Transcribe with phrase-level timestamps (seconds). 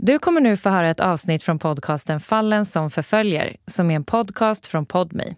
[0.00, 4.04] Du kommer nu få höra ett avsnitt från podcasten Fallen som förföljer, som är en
[4.04, 5.34] podcast från Podme.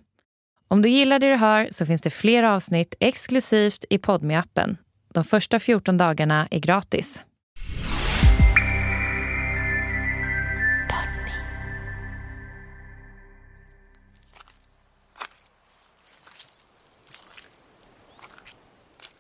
[0.68, 4.76] Om du gillar det du hör så finns det fler avsnitt exklusivt i podme appen
[5.14, 7.24] De första 14 dagarna är gratis.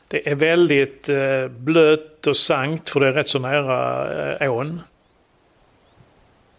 [0.08, 4.80] Det är väldigt eh, blött och sankt för det är rätt så nära eh, ån.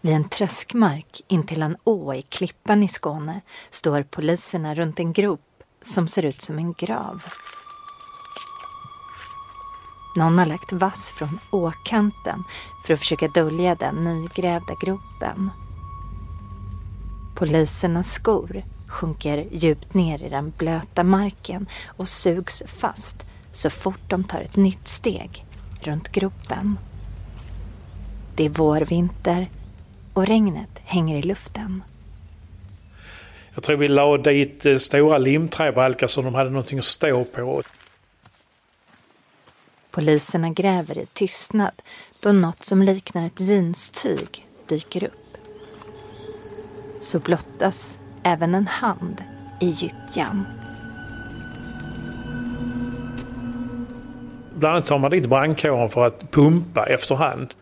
[0.04, 5.62] Vid en träskmark intill en å i Klippan i Skåne står poliserna runt en grop
[5.82, 7.24] som ser ut som en grav.
[10.16, 12.44] Någon har lagt vass från åkanten
[12.86, 15.50] för att försöka dölja den nygrävda gropen.
[17.36, 23.16] Polisernas skor sjunker djupt ner i den blöta marken och sugs fast
[23.52, 25.46] så fort de tar ett nytt steg
[25.80, 26.78] runt gropen.
[28.36, 29.48] Det är vårvinter
[30.14, 31.82] och regnet hänger i luften.
[33.54, 37.62] Jag tror vi la dit eh, stora limträbalkar så de hade någonting att stå på.
[39.90, 41.72] Poliserna gräver i tystnad
[42.20, 45.36] då något som liknar ett jeanstyg dyker upp.
[47.00, 49.24] Så blottas även en hand
[49.60, 50.46] i gyttjan.
[54.54, 57.54] Bland annat tar man dit brandkåren för att pumpa efterhand.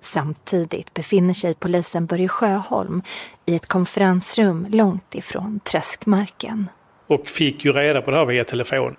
[0.00, 3.02] Samtidigt befinner sig polisen Börje Sjöholm
[3.46, 6.70] i ett konferensrum långt ifrån träskmarken.
[7.06, 8.96] Och fick ju reda på det här via telefon.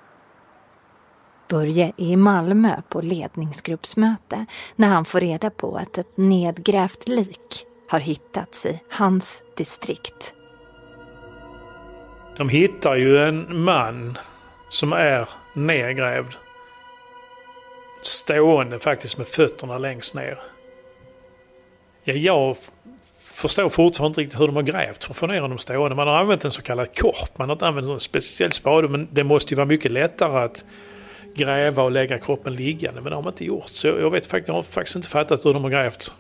[1.47, 7.65] Börje är i Malmö på ledningsgruppsmöte när han får reda på att ett nedgrävt lik
[7.89, 10.33] har hittats i hans distrikt.
[12.37, 14.17] De hittar ju en man
[14.69, 16.35] som är nedgrävd.
[18.01, 20.39] Stående faktiskt med fötterna längst ner.
[22.09, 22.57] Ja, jag
[23.23, 25.95] förstår fortfarande inte riktigt hur de har grävt för att få ner honom stående.
[25.95, 28.87] Man har använt en så kallad korp, man har inte använt en speciell spade.
[28.87, 30.65] Men det måste ju vara mycket lättare att
[31.35, 33.01] gräva och lägga kroppen liggande.
[33.01, 33.67] Men det har man inte gjort.
[33.67, 36.13] Så jag, vet, jag har faktiskt inte fattat hur de har grävt.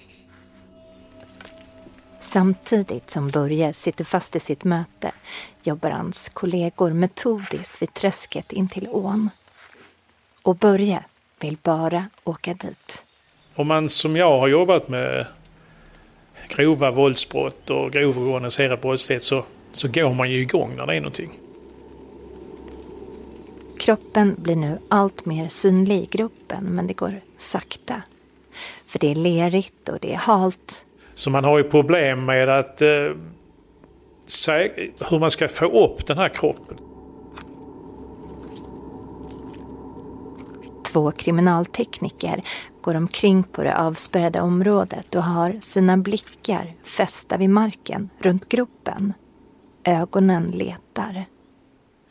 [2.19, 5.11] Samtidigt som Börje sitter fast i sitt möte
[5.63, 9.29] jobbar hans kollegor metodiskt vid träsket intill ån.
[10.41, 11.03] Och Börje
[11.39, 13.05] vill bara åka dit.
[13.55, 15.25] Om man som jag har jobbat med
[16.49, 20.99] grova våldsbrott och grov organiserad brottslighet så, så går man ju igång när det är
[20.99, 21.31] någonting.
[23.77, 28.01] Kroppen blir nu allt mer synlig i gruppen men det går sakta.
[28.85, 30.85] För det är lerigt och det är halt.
[31.13, 32.87] Så man har ju problem med att eh,
[35.09, 36.77] hur man ska få upp den här kroppen.
[40.83, 42.41] Två kriminaltekniker
[42.89, 49.13] går omkring på det avspärrade området och har sina blickar fästa vid marken runt gropen.
[49.83, 51.25] Ögonen letar.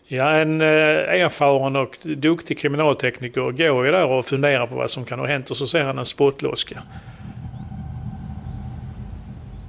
[0.07, 5.05] Ja, en eh, erfaren och duktig kriminaltekniker går ju där och funderar på vad som
[5.05, 6.83] kan ha hänt och så ser han en spottloska.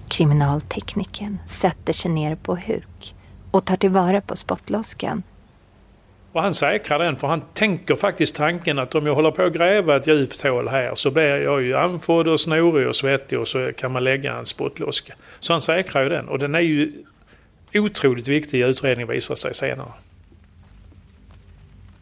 [0.08, 3.16] Kriminalteknikern sätter sig ner på huk
[3.52, 5.24] och tar tillvara på spottloskan
[6.32, 9.54] och han säkrar den för han tänker faktiskt tanken att om jag håller på att
[9.54, 13.48] gräva ett djupt hål här så blir jag ju andfådd och snorig och svettig och
[13.48, 15.14] så kan man lägga en spottloska.
[15.40, 16.94] Så han säkrar ju den och den är ju
[17.74, 19.92] otroligt viktig i utredningen visar sig senare.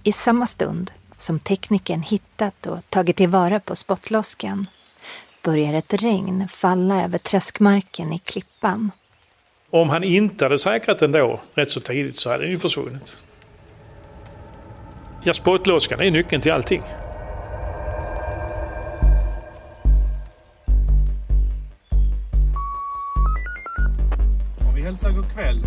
[0.03, 4.67] I samma stund som teknikern hittat och tagit tillvara på spottloskan
[5.43, 8.91] börjar ett regn falla över träskmarken i klippan.
[9.69, 13.17] Om han inte hade säkrat den då rätt så tidigt så hade den ju försvunnit.
[15.23, 16.83] Ja, spottlåskan är nyckeln till allting.
[24.75, 25.59] vi hälsar god kväll.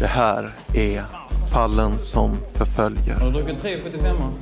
[0.00, 1.04] Det här är
[1.52, 3.14] Fallen som förföljer.
[3.14, 4.32] Har du druckit 3,75?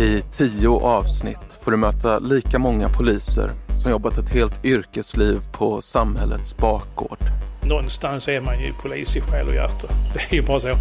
[0.00, 3.50] I tio avsnitt får du möta lika många poliser
[3.82, 7.18] som jobbat ett helt yrkesliv på samhällets bakgård
[7.62, 9.88] någonstans är man ju polis i själ och hjärta.
[10.14, 10.74] Det är ju bara så.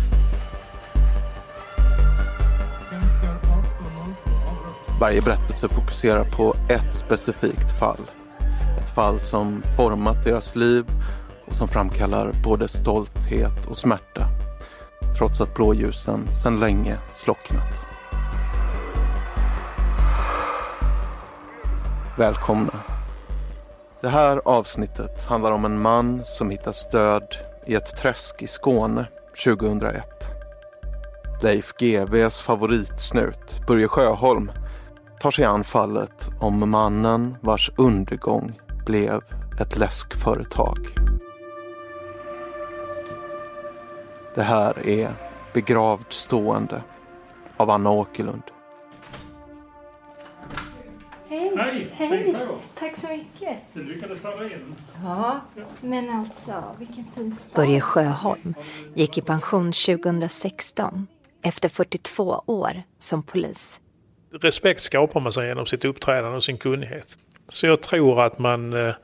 [5.00, 8.02] Varje berättelse fokuserar på ett specifikt fall.
[8.84, 10.86] Ett fall som format deras liv
[11.46, 14.28] och som framkallar både stolthet och smärta.
[15.18, 17.82] Trots att blåljusen sedan länge slocknat.
[22.18, 22.99] Välkomna
[24.02, 27.36] det här avsnittet handlar om en man som hittas död
[27.66, 29.06] i ett träsk i Skåne
[29.46, 30.04] 2001.
[31.42, 34.52] Leif GWs favoritsnut, Börje Sjöholm,
[35.20, 39.22] tar sig an fallet om mannen vars undergång blev
[39.62, 40.78] ett läskföretag.
[44.36, 45.10] Det här är
[45.54, 46.84] Begravd stående
[47.58, 48.44] av Anna Åkerlund.
[51.58, 51.88] Hej!
[51.94, 52.36] Hej, Hej!
[52.76, 53.58] Tack så mycket.
[53.74, 54.76] Du lyckades ta dig in.
[55.04, 55.40] Ja,
[55.82, 57.56] men alltså vilken fin stad.
[57.56, 58.54] Börje Sjöholm
[58.94, 61.08] gick i pension 2016
[61.42, 63.80] efter 42 år som polis.
[64.32, 67.18] Respekt skapar man sig genom sitt uppträdande och sin kunnighet.
[67.48, 68.96] Så jag tror att man eh,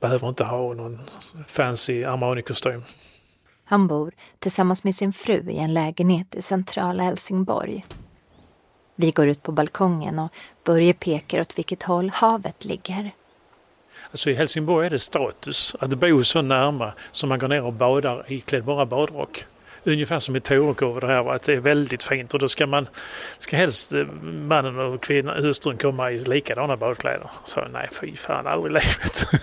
[0.00, 0.98] behöver inte ha någon
[1.46, 2.82] fancy Armani-kostym.
[3.64, 7.84] Han bor tillsammans med sin fru i en lägenhet i centrala Helsingborg.
[8.94, 10.32] Vi går ut på balkongen och
[10.64, 13.10] Börje pekar åt vilket håll havet ligger.
[14.10, 17.72] Alltså i Helsingborg är det status att bo så närma som man går ner och
[17.72, 19.44] badar iklädd bara badrock.
[19.84, 22.88] Ungefär som i Torekov det här att det är väldigt fint och då ska man
[23.38, 27.30] ska helst eh, mannen och kvinnan, hustrun komma i likadana badkläder.
[27.44, 29.24] Så nej fy fan aldrig i livet.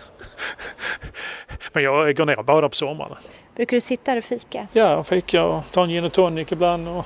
[1.73, 3.17] Men jag går ner och badar på sommaren.
[3.55, 4.67] Brukar du sitta här och fika?
[4.73, 6.87] Ja, fika och ta en gin och tonic ibland.
[6.87, 7.05] Och...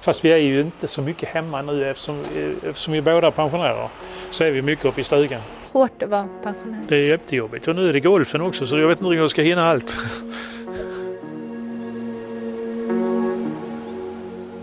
[0.00, 2.20] Fast vi är ju inte så mycket hemma nu eftersom,
[2.62, 3.88] eftersom vi båda är pensionärer.
[4.30, 5.40] Så är vi mycket uppe i stugan.
[5.72, 6.84] Hårt att vara pensionär.
[6.88, 7.68] Det är jättejobbigt.
[7.68, 9.98] Och nu är det golfen också så jag vet inte om jag ska hinna allt.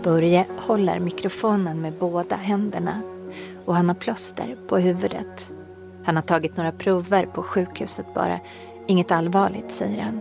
[0.02, 3.02] Börje håller mikrofonen med båda händerna
[3.64, 5.52] och han har plåster på huvudet.
[6.04, 8.40] Han har tagit några prover på sjukhuset bara.
[8.86, 10.20] Inget allvarligt, säger han.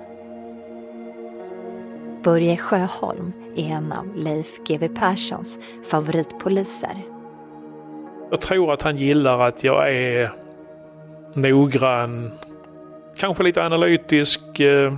[2.23, 5.59] Börje Sjöholm är en av Leif GW Perssons
[5.89, 7.03] favoritpoliser.
[8.31, 10.31] Jag tror att han gillar att jag är
[11.33, 12.31] noggrann,
[13.17, 14.97] kanske lite analytisk eh,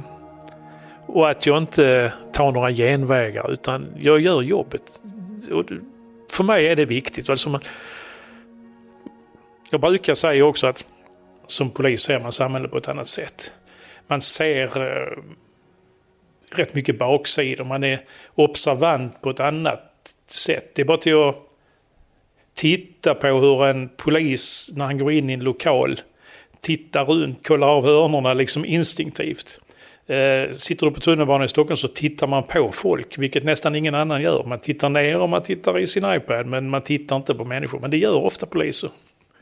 [1.05, 5.01] och att jag inte tar några genvägar utan jag gör jobbet.
[6.31, 7.29] För mig är det viktigt.
[7.29, 7.61] Alltså man,
[9.71, 10.87] jag brukar säga också att
[11.47, 13.53] som polis ser man samhället på ett annat sätt.
[14.07, 15.17] Man ser eh,
[16.55, 17.65] rätt mycket baksidor.
[17.65, 18.01] Man är
[18.35, 20.71] observant på ett annat sätt.
[20.75, 21.35] Det är bara till att
[22.53, 26.01] titta på hur en polis när han går in i en lokal
[26.61, 29.59] tittar runt, kollar av hörnorna liksom instinktivt.
[30.07, 33.95] Eh, sitter du på tunnelbanan i Stockholm så tittar man på folk, vilket nästan ingen
[33.95, 34.43] annan gör.
[34.43, 37.79] Man tittar ner och man tittar i sin iPad, men man tittar inte på människor.
[37.79, 38.89] Men det gör ofta poliser.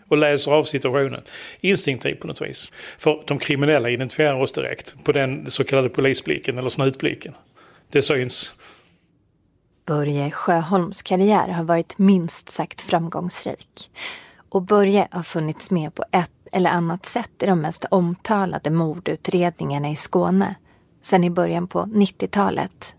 [0.08, 1.22] Och läser av situationen.
[1.62, 2.72] Instinktivt på något vis.
[2.98, 7.34] För de kriminella identifierar oss direkt på den så kallade polisblicken eller snutblicken.
[7.90, 8.54] Det syns.
[9.86, 13.90] Börje Sjöholms karriär har varit minst sagt framgångsrik.
[14.50, 19.90] Och Börje har funnits med på ett eller annat sätt i de mest omtalade mordutredningarna
[19.90, 20.56] i Skåne
[21.02, 22.96] sedan i början på 90-talet.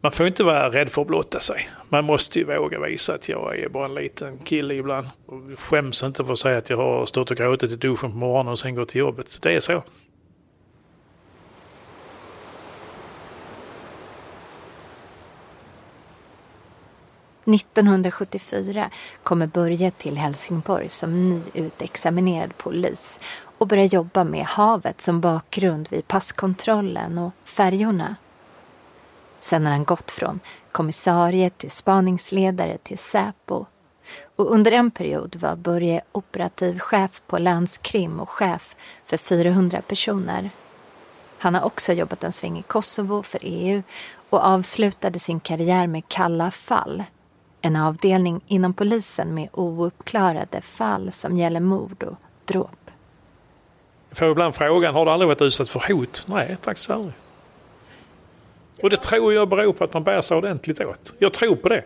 [0.00, 1.68] Man får inte vara rädd för att blotta sig.
[1.92, 5.06] Man måste ju våga visa att jag är bara en liten kille ibland.
[5.26, 8.16] Och skäms inte för att säga att jag har stått och gråtit i duschen på
[8.16, 9.38] morgonen och sen gått till jobbet.
[9.42, 9.82] Det är så.
[17.44, 18.90] –1974
[19.22, 23.20] kommer Börje till Helsingborg som nyutexaminerad polis
[23.58, 28.16] och börjar jobba med havet som bakgrund vid passkontrollen och färjorna.
[29.40, 30.40] Sen har han gått från
[30.72, 33.66] kommissarie till spaningsledare till Säpo.
[34.36, 40.50] Och under en period var Börje operativ chef på Länskrim och chef för 400 personer.
[41.38, 43.82] Han har också jobbat en sväng i Kosovo för EU
[44.30, 47.02] och avslutade sin karriär med Kalla fall.
[47.60, 52.90] En avdelning inom polisen med ouppklarade fall som gäller mord och dråp.
[54.08, 56.24] Jag får ibland frågan, har du aldrig varit utsatt för hot?
[56.28, 57.14] Nej, faktiskt aldrig.
[58.82, 61.14] Och det tror jag beror på att man bär sig ordentligt åt.
[61.18, 61.84] Jag tror på det.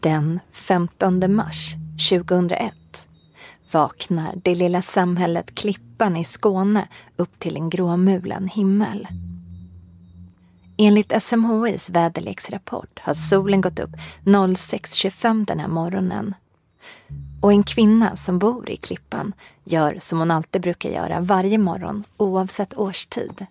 [0.00, 1.74] Den 15 mars
[2.10, 2.74] 2001
[3.72, 9.08] vaknar det lilla samhället Klippan i Skåne upp till en gråmulen himmel.
[10.76, 13.90] Enligt SMHIs väderleksrapport har solen gått upp
[14.24, 16.34] 06.25 den här morgonen.
[17.42, 19.32] Och en kvinna som bor i Klippan
[19.64, 23.46] gör som hon alltid brukar göra varje morgon oavsett årstid.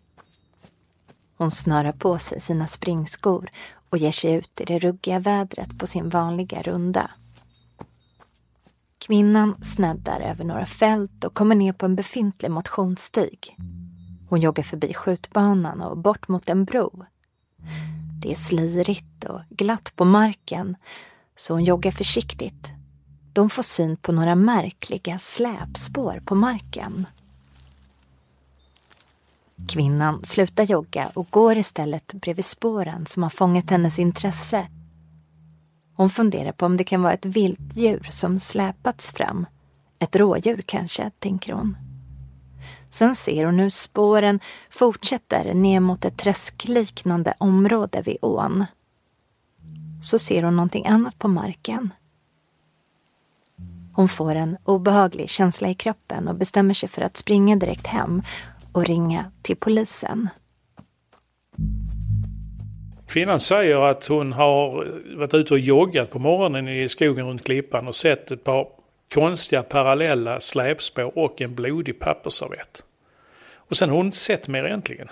[1.38, 3.50] Hon snörar på sig sina springskor
[3.89, 7.12] och ger sig ut i det ruggiga vädret på sin vanliga runda.
[8.98, 13.57] Kvinnan sneddar över några fält och kommer ner på en befintlig motionsstig.
[14.29, 17.05] Hon joggar förbi skjutbanan och bort mot en bro.
[18.21, 20.75] Det är slirigt och glatt på marken
[21.36, 22.71] så hon joggar försiktigt.
[23.33, 27.05] De får syn på några märkliga släpspår på marken.
[29.67, 34.67] Kvinnan slutar jogga och går istället bredvid spåren som har fångat hennes intresse.
[35.95, 39.45] Hon funderar på om det kan vara ett viltdjur som släpats fram.
[40.00, 41.77] Ett rådjur kanske, tänker hon.
[42.89, 48.65] Sen ser hon hur spåren fortsätter ner mot ett träskliknande område vid ån.
[50.03, 51.93] Så ser hon någonting annat på marken.
[54.01, 58.22] Hon får en obehaglig känsla i kroppen och bestämmer sig för att springa direkt hem
[58.72, 60.29] och ringa till polisen.
[63.08, 67.88] Kvinnan säger att hon har varit ute och joggat på morgonen i skogen runt Klippan
[67.88, 68.67] och sett ett par
[69.13, 72.84] konstiga parallella släpspår och en blodig pappersservett.
[73.55, 75.08] Och sen har hon inte sett mer egentligen.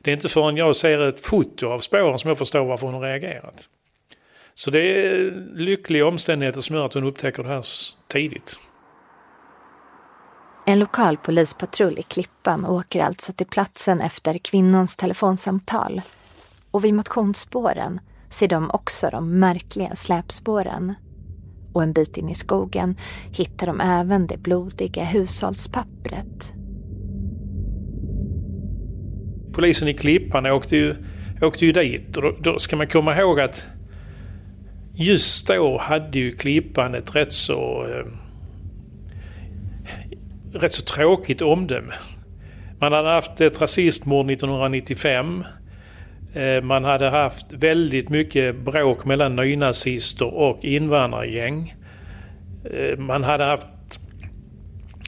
[0.00, 2.94] Det är inte förrän jag ser ett foto av spåren som jag förstår varför hon
[2.94, 3.68] har reagerat.
[4.54, 7.64] Så det är lyckliga omständigheter som gör att hon upptäcker det här
[8.08, 8.58] tidigt.
[10.66, 16.02] En lokal polispatrull i Klippan åker alltså till platsen efter kvinnans telefonsamtal.
[16.70, 20.94] Och vid motionsspåren ser de också de märkliga släpspåren.
[21.72, 22.96] Och en bit in i skogen
[23.32, 26.52] hittar de även det blodiga hushållspappret.
[29.52, 30.96] Polisen i Klippan åkte ju,
[31.42, 33.66] åkte ju dit och då, då ska man komma ihåg att
[34.96, 38.06] just då hade ju Klippan ett rätt så eh,
[40.58, 41.94] rätt så tråkigt omdöme.
[42.80, 45.44] Man hade haft ett rasistmord 1995.
[46.34, 51.74] Eh, man hade haft väldigt mycket bråk mellan nynazister och invandrargäng.
[52.64, 53.66] Eh, man hade haft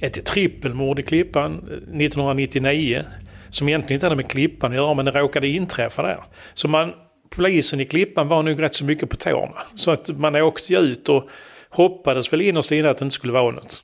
[0.03, 3.03] ett trippelmord i Klippan eh, 1999
[3.49, 6.21] som egentligen inte hade med Klippan att göra men det råkade inträffa där.
[6.55, 6.93] Så man,
[7.31, 9.63] polisen i Klippan var nog rätt så mycket på tårna.
[9.75, 11.29] Så att man åkte ut och
[11.71, 13.83] hoppades väl innerst inne att det inte skulle vara något.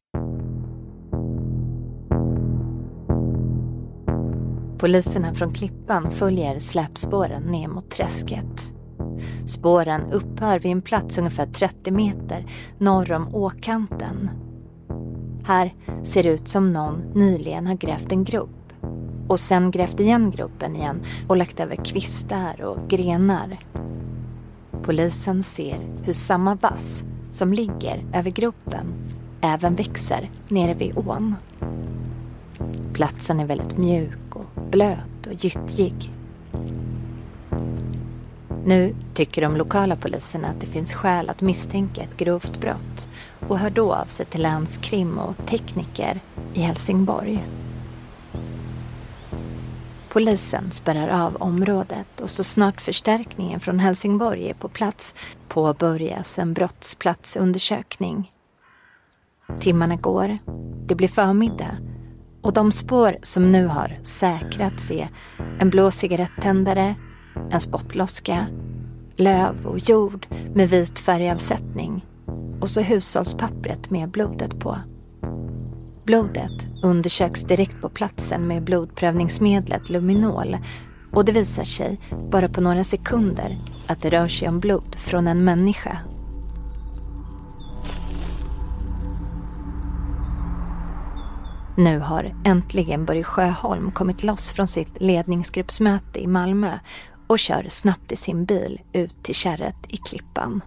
[4.78, 8.72] Poliserna från Klippan följer släpspåren ner mot träsket.
[9.46, 12.46] Spåren upphör vid en plats ungefär 30 meter
[12.78, 14.30] norr om åkanten.
[15.44, 18.62] Här ser det ut som någon nyligen har grävt en grop
[19.28, 23.58] och sen grävt igen gropen igen och lagt över kvistar och grenar.
[24.82, 28.86] Polisen ser hur samma vass som ligger över gropen
[29.40, 31.34] även växer nere vid ån.
[32.92, 36.10] Platsen är väldigt mjuk och blöt och gyttjig.
[38.64, 43.08] Nu tycker de lokala poliserna att det finns skäl att misstänka ett grovt brott
[43.48, 46.20] och hör då av sig till länskrim och tekniker
[46.54, 47.44] i Helsingborg.
[50.12, 55.14] Polisen spärrar av området och så snart förstärkningen från Helsingborg är på plats
[55.48, 58.32] påbörjas en brottsplatsundersökning.
[59.60, 60.38] Timmarna går,
[60.86, 61.76] det blir förmiddag
[62.42, 65.08] och de spår som nu har säkrats är
[65.58, 66.94] en blå cigarettändare,
[67.50, 68.46] en spottloska,
[69.16, 72.06] löv och jord med vit färgavsättning
[72.60, 74.78] och så hushållspappret med blodet på.
[76.04, 80.56] Blodet undersöks direkt på platsen med blodprövningsmedlet Luminol
[81.12, 81.98] och det visar sig,
[82.30, 85.98] bara på några sekunder, att det rör sig om blod från en människa.
[91.76, 96.78] Nu har äntligen Börje Sjöholm kommit loss från sitt ledningsgruppsmöte i Malmö
[97.26, 100.60] och kör snabbt i sin bil ut till kärret i Klippan.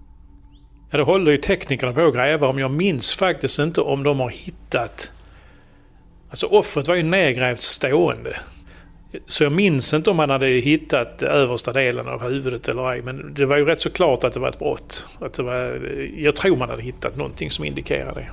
[0.89, 2.59] Ja, det håller ju teknikerna på att gräva om.
[2.59, 5.11] Jag minns faktiskt inte om de har hittat...
[6.35, 8.37] Alltså offret var ju nedgrävt stående.
[9.27, 13.01] Så jag minns inte om han hade hittat översta delen av huvudet eller ej.
[13.01, 15.07] Men det var ju rätt så klart att det var ett brott.
[15.19, 15.81] Att det var,
[16.17, 18.29] jag tror man hade hittat någonting som indikerade det.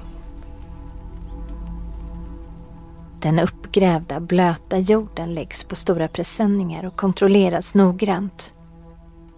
[3.22, 8.54] Den uppgrävda blöta jorden läggs på stora presenningar och kontrolleras noggrant.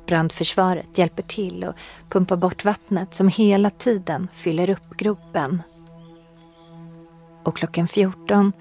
[0.07, 1.75] Brandförsvaret hjälper till och
[2.11, 5.63] pumpar bort vattnet som hela tiden fyller upp gropen.
[7.45, 8.53] Och klockan 14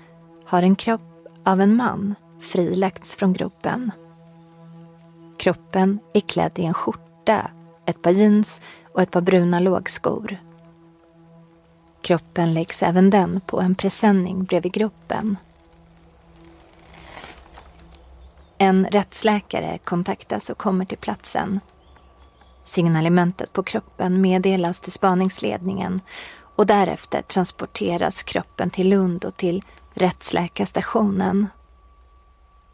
[0.45, 3.91] har en kropp av en man frilagts från gropen.
[5.37, 7.51] Kroppen är klädd i en skjorta,
[7.85, 8.61] ett par jeans
[8.93, 10.37] och ett par bruna lågskor.
[12.01, 15.37] Kroppen läggs även den på en presenning bredvid gropen.
[18.57, 21.59] En rättsläkare kontaktas och kommer till platsen.
[22.63, 26.01] Signalementet på kroppen meddelas till spaningsledningen
[26.55, 31.47] och därefter transporteras kroppen till Lund och till rättsläkarstationen.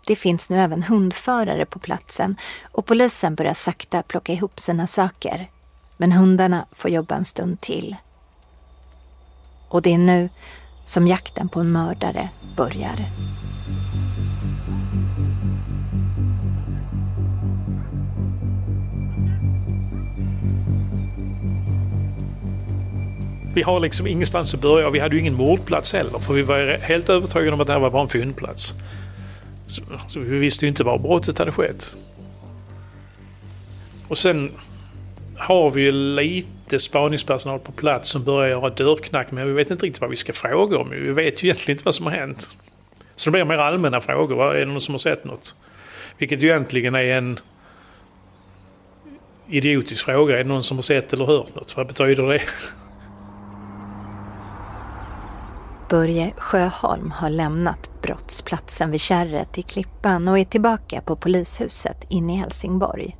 [0.05, 2.36] Det finns nu även hundförare på platsen
[2.71, 5.51] och polisen börjar sakta plocka ihop sina saker.
[5.98, 7.95] Men hundarna får jobba en stund till.
[9.67, 10.29] Och det är nu
[10.86, 13.05] som jakten på en mördare börjar.
[23.60, 26.42] Vi har liksom ingenstans att börja och vi hade ju ingen mordplats heller för vi
[26.42, 28.74] var helt övertygade om att det här var bara en fyndplats.
[29.68, 31.96] Så, så vi visste ju inte var brottet hade skett.
[34.08, 34.51] Och sen
[35.38, 39.86] har vi ju lite spaningspersonal på plats som börjar göra dörrknack men vi vet inte
[39.86, 40.89] riktigt vad vi ska fråga om.
[40.89, 42.50] Vi vet ju egentligen inte vad som har hänt.
[43.16, 44.56] Så det blir mer allmänna frågor.
[44.56, 45.56] Är det någon som har sett något?
[46.18, 47.39] Vilket ju egentligen är en
[49.50, 50.39] idiotisk fråga.
[50.39, 51.78] Är det någon som har sett eller hört något?
[51.78, 52.42] Vad betyder det?
[55.89, 62.34] Börje Sjöholm har lämnat brottsplatsen vid Kärret i Klippan och är tillbaka på polishuset inne
[62.34, 63.17] i Helsingborg.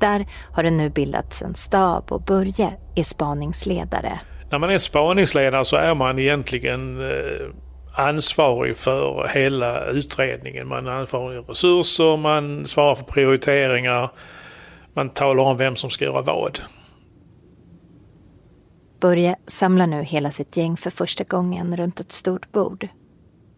[0.00, 4.20] Där har det nu bildats en stab och Börje är spaningsledare.
[4.50, 7.46] När man är spaningsledare så är man egentligen eh,
[7.94, 10.68] ansvarig för hela utredningen.
[10.68, 14.10] Man är ansvarig för resurser, man svarar för prioriteringar,
[14.94, 16.60] man talar om vem som ska göra vad.
[19.00, 22.88] Börje samlar nu hela sitt gäng för första gången runt ett stort bord.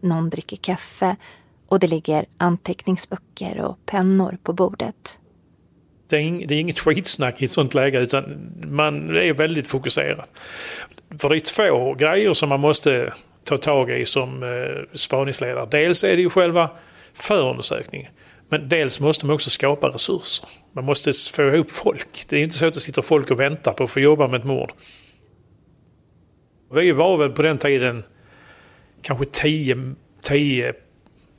[0.01, 1.15] Någon dricker kaffe
[1.67, 5.17] och det ligger anteckningsböcker och pennor på bordet.
[6.07, 10.25] Det är, det är inget skitsnack i ett sånt läge utan man är väldigt fokuserad.
[11.19, 14.49] För det är två grejer som man måste ta tag i som eh,
[14.93, 15.67] spaningsledare.
[15.71, 16.69] Dels är det ju själva
[17.13, 18.11] förundersökningen.
[18.49, 20.49] Men dels måste man också skapa resurser.
[20.73, 22.25] Man måste få ihop folk.
[22.27, 24.39] Det är inte så att det sitter folk och väntar på att få jobba med
[24.39, 24.71] ett mord.
[26.73, 28.03] Vi var väl på den tiden
[29.01, 30.73] kanske tio, tio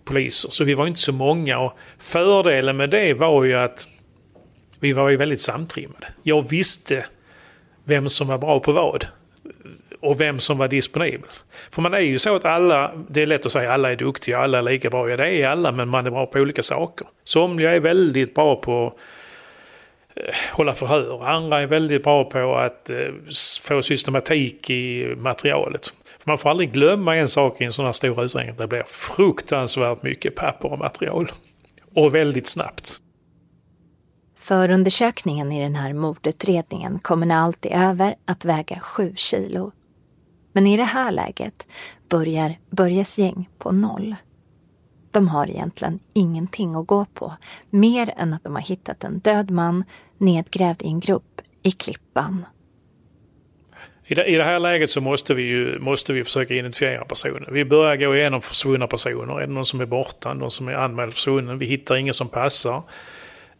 [0.05, 1.59] poliser, så vi var inte så många.
[1.59, 3.89] Och fördelen med det var ju att
[4.81, 6.07] vi var ju väldigt samtrimmade.
[6.23, 7.05] Jag visste
[7.85, 9.07] vem som var bra på vad
[10.01, 11.31] och vem som var disponibel.
[11.71, 14.39] För man är ju så att alla, det är lätt att säga alla är duktiga,
[14.39, 15.11] alla är lika bra.
[15.11, 17.07] Ja det är alla men man är bra på olika saker.
[17.25, 18.99] Somliga är väldigt bra på
[20.17, 21.27] Eh, hålla förhör.
[21.27, 22.97] Andra är väldigt bra på att eh,
[23.63, 25.87] få systematik i materialet.
[26.19, 28.57] För man får aldrig glömma en sak i en sån här stor utredning.
[28.57, 31.33] Det blir fruktansvärt mycket papper och material.
[31.95, 32.99] Och väldigt snabbt.
[34.39, 39.73] Förundersökningen i den här mordutredningen kommer när allt är över att väga sju kilo.
[40.53, 41.67] Men i det här läget
[42.09, 44.15] börjar Börjes gäng på noll.
[45.13, 47.37] De har egentligen ingenting att gå på,
[47.71, 49.85] mer än att de har hittat en död man
[50.19, 52.47] nedgrävd i en grop i Klippan.
[54.05, 57.49] I det, I det här läget så måste vi, ju, måste vi försöka identifiera personen.
[57.53, 59.41] Vi börjar gå igenom försvunna personer.
[59.41, 60.35] Är det någon som är borta?
[60.35, 61.59] Någon som är anmäld försvunnen?
[61.59, 62.83] Vi hittar ingen som passar.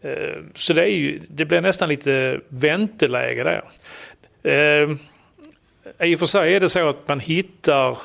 [0.01, 3.65] Eh, så det, är ju, det blir nästan lite vänteläge där.
[4.43, 4.91] Eh,
[6.09, 7.99] I och för sig är det så att man hittar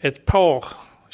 [0.00, 0.64] ett par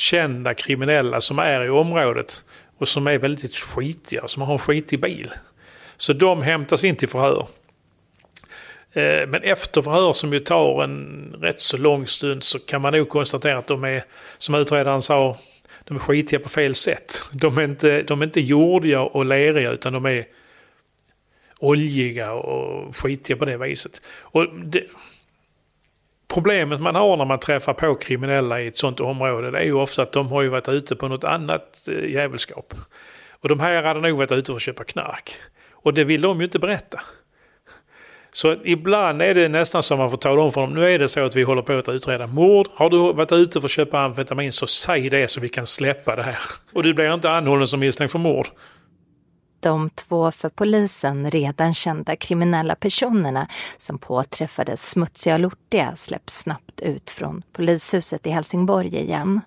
[0.02, 2.44] kända kriminella som är i området
[2.78, 5.30] och som är väldigt skitiga, som har en skitig bil.
[5.96, 7.46] Så de hämtas in till förhör.
[8.92, 12.92] Eh, men efter förhör som ju tar en rätt så lång stund så kan man
[12.92, 14.04] nog konstatera att de är,
[14.38, 15.36] som utredaren sa,
[15.84, 17.22] de är skitiga på fel sätt.
[17.32, 20.24] De är inte, de är inte jordiga och leriga utan de är
[21.58, 24.02] oljiga och skitiga på det viset.
[24.20, 24.84] Och det,
[26.32, 29.72] problemet man har när man träffar på kriminella i ett sånt område det är ju
[29.72, 32.74] ofta att de har ju varit ute på något annat eh, jävelskap.
[33.40, 35.32] Och de här hade nog varit ute för att köpa knark.
[35.72, 37.00] Och det vill de ju inte berätta.
[38.32, 40.74] Så ibland är det nästan som man får tala om för dem.
[40.74, 42.68] Nu är det så att vi håller på att utreda mord.
[42.74, 46.16] Har du varit ute för att köpa amfetamin så säg det så vi kan släppa
[46.16, 46.38] det här.
[46.72, 48.46] Och du blir inte anhållen som misstänkt för mord.
[49.62, 53.48] De två för polisen redan kända kriminella personerna
[53.78, 59.40] som påträffades smutsiga och lortiga släpps snabbt ut från polishuset i Helsingborg igen.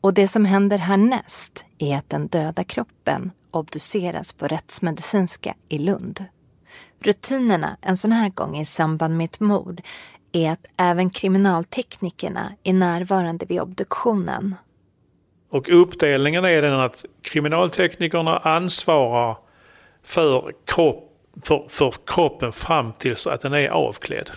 [0.00, 6.24] Och det som händer härnäst är att den döda kroppen obduceras på rättsmedicinska i Lund.
[7.00, 9.82] Rutinerna en sån här gång i samband med ett mord
[10.32, 14.54] är att även kriminalteknikerna är närvarande vid obduktionen.
[15.50, 19.36] Och uppdelningen är den att kriminalteknikerna ansvarar
[20.02, 24.30] för, kropp, för, för kroppen fram tills att den är avklädd.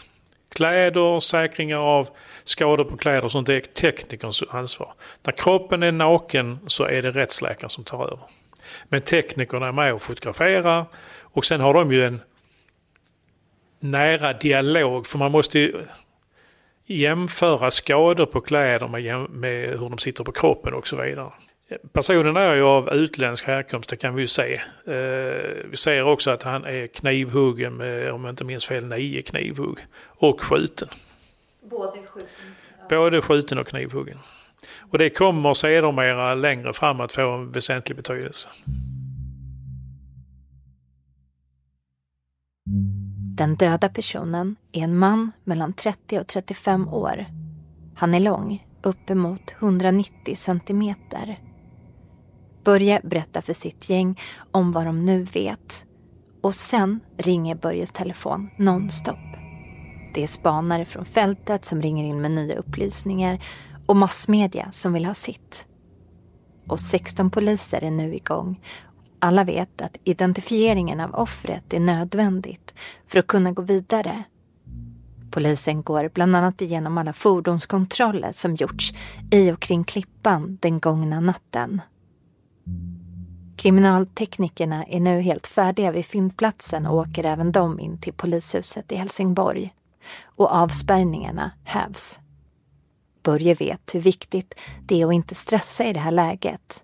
[0.49, 2.09] Kläder, säkringar av
[2.43, 4.93] skador på kläder och sånt är teknikerns ansvar.
[5.23, 8.19] När kroppen är naken så är det rättsläkaren som tar över.
[8.89, 10.85] Men teknikerna är med och fotograferar
[11.21, 12.21] och sen har de ju en
[13.79, 15.07] nära dialog.
[15.07, 15.85] För man måste ju
[16.97, 21.31] jämföra skador på kläder med, med hur de sitter på kroppen och så vidare.
[21.91, 24.53] Personen är ju av utländsk härkomst, det kan vi ju se.
[24.85, 24.93] Eh,
[25.69, 29.77] vi ser också att han är knivhuggen med, om jag inte minns fel, nio knivhugg.
[30.07, 30.87] Och skjuten.
[31.61, 32.29] Både skjuten?
[32.89, 34.17] Både skjuten och knivhuggen.
[34.91, 38.47] Och det kommer sedermera längre fram att få en väsentlig betydelse.
[43.35, 47.25] Den döda personen är en man mellan 30 och 35 år.
[47.95, 51.39] Han är lång, uppemot 190 centimeter.
[52.63, 54.19] Börje berättar för sitt gäng
[54.51, 55.85] om vad de nu vet.
[56.41, 59.19] Och sen ringer Börjes telefon nonstop.
[60.13, 63.43] Det är spanare från fältet som ringer in med nya upplysningar
[63.85, 65.67] och massmedia som vill ha sitt.
[66.67, 68.59] Och 16 poliser är nu igång.
[69.23, 72.73] Alla vet att identifieringen av offret är nödvändigt
[73.07, 74.23] för att kunna gå vidare.
[75.31, 78.93] Polisen går bland annat igenom alla fordonskontroller som gjorts
[79.31, 81.81] i och kring Klippan den gångna natten.
[83.57, 88.95] Kriminalteknikerna är nu helt färdiga vid fyndplatsen och åker även de in till polishuset i
[88.95, 89.73] Helsingborg.
[90.23, 92.19] Och avspärrningarna hävs.
[93.23, 94.53] Börje vet hur viktigt
[94.85, 96.82] det är att inte stressa i det här läget.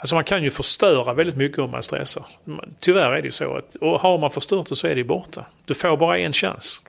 [0.00, 2.26] Alltså man kan ju förstöra väldigt mycket om man stressar.
[2.80, 5.46] Tyvärr är det ju så att och har man förstört det så är det borta.
[5.64, 6.80] Du får bara en chans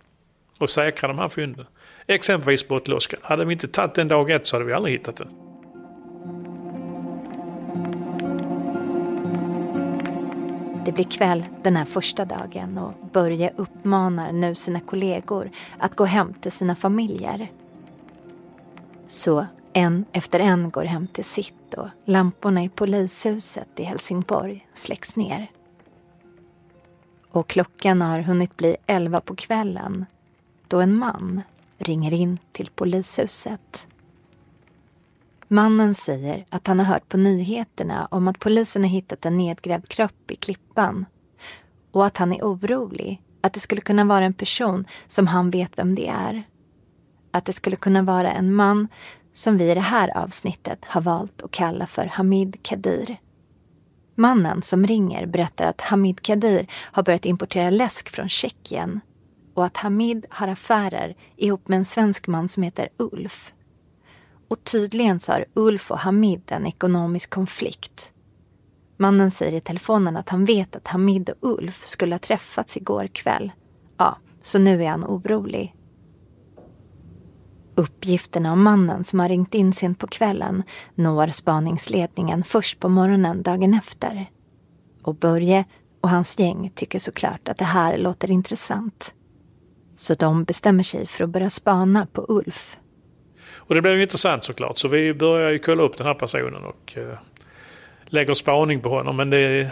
[0.60, 1.66] att säkra de här fynden.
[2.08, 5.28] Exempelvis Båtloskan, Hade vi inte tagit den dag ett så hade vi aldrig hittat den.
[10.86, 16.06] Det blir kväll den här första dagen och Börje uppmanar nu sina kollegor att gå
[16.06, 17.52] hem till sina familjer.
[19.08, 25.16] Så en efter en går hem till sitt och lamporna i polishuset i Helsingborg släcks
[25.16, 25.52] ner.
[27.32, 30.06] Och klockan har hunnit bli elva på kvällen
[30.68, 31.42] då en man
[31.78, 33.88] ringer in till polishuset.
[35.48, 39.88] Mannen säger att han har hört på nyheterna om att polisen har hittat en nedgrävd
[39.88, 41.06] kropp i Klippan
[41.92, 45.72] och att han är orolig att det skulle kunna vara en person som han vet
[45.78, 46.44] vem det är.
[47.32, 48.88] Att det skulle kunna vara en man
[49.34, 53.18] som vi i det här avsnittet har valt att kalla för Hamid Kadir.
[54.16, 59.00] Mannen som ringer berättar att Hamid Kadir har börjat importera läsk från Tjeckien
[59.54, 63.54] och att Hamid har affärer ihop med en svensk man som heter Ulf.
[64.48, 68.12] Och tydligen så har Ulf och Hamid en ekonomisk konflikt.
[68.98, 73.08] Mannen säger i telefonen att han vet att Hamid och Ulf skulle ha träffats igår
[73.08, 73.52] kväll.
[73.98, 75.76] Ja, så nu är han orolig.
[77.76, 80.64] Uppgifterna om mannen som har ringt in sent på kvällen
[80.96, 84.26] når spaningsledningen först på morgonen dagen efter.
[85.04, 85.66] Och Börje
[86.02, 89.14] och hans gäng tycker såklart att det här låter intressant.
[89.96, 92.78] Så de bestämmer sig för att börja spana på Ulf.
[93.54, 96.64] Och det blev ju intressant såklart, så vi börjar ju kolla upp den här personen
[96.64, 97.18] och eh,
[98.06, 99.16] lägger spaning på honom.
[99.18, 99.72] Men det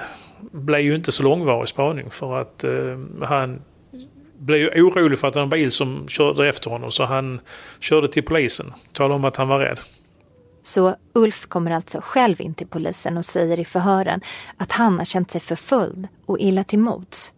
[0.52, 3.62] blev ju inte så långvarig spaning för att eh, han
[4.40, 7.42] blev ju orolig för att det var en bil som körde efter honom så han
[7.80, 8.74] körde till polisen.
[8.94, 9.80] Talade om att han var rädd.
[10.62, 14.22] Så Ulf kommer alltså själv in till polisen och säger i förhören
[14.58, 17.34] att han har känt sig förföljd och illa till mots.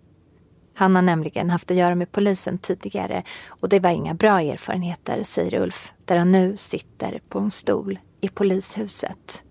[0.74, 5.24] Han har nämligen haft att göra med polisen tidigare och det var inga bra erfarenheter,
[5.24, 9.44] säger Ulf, där han nu sitter på en stol i polishuset.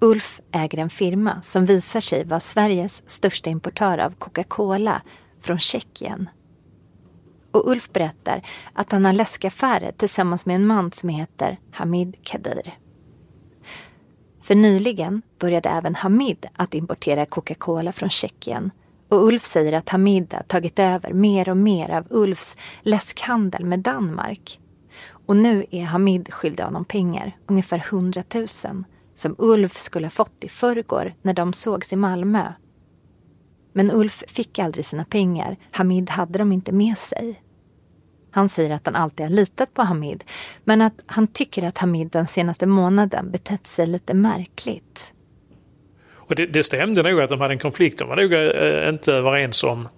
[0.00, 5.02] Ulf äger en firma som visar sig vara Sveriges största importör av Coca-Cola
[5.44, 6.28] från Tjeckien.
[7.50, 12.78] Och Ulf berättar att han har läskaffärer tillsammans med en man som heter Hamid Kadir.
[14.42, 18.70] För nyligen började även Hamid att importera Coca-Cola från Tjeckien
[19.08, 23.80] och Ulf säger att Hamid har tagit över mer och mer av Ulfs läskhandel med
[23.80, 24.60] Danmark.
[25.26, 28.46] Och nu är Hamid skyldig honom pengar, ungefär 100 000
[29.14, 32.52] som Ulf skulle ha fått i förrgår när de sågs i Malmö
[33.74, 35.56] men Ulf fick aldrig sina pengar.
[35.70, 37.40] Hamid hade dem inte med sig.
[38.30, 40.24] Han säger att han alltid har litat på Hamid
[40.64, 45.12] men att han tycker att Hamid den senaste månaden betett sig lite märkligt.
[46.12, 47.98] Och det, det stämde nog att de hade en konflikt.
[47.98, 49.88] De var nog äh, inte överens om,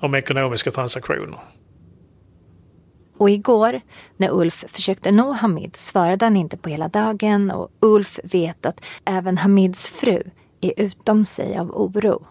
[0.00, 1.38] om ekonomiska transaktioner.
[3.16, 3.80] Och igår
[4.16, 8.84] när Ulf försökte nå Hamid svarade han inte på hela dagen och Ulf vet att
[9.04, 10.22] även Hamids fru
[10.60, 12.26] är utom sig av oro.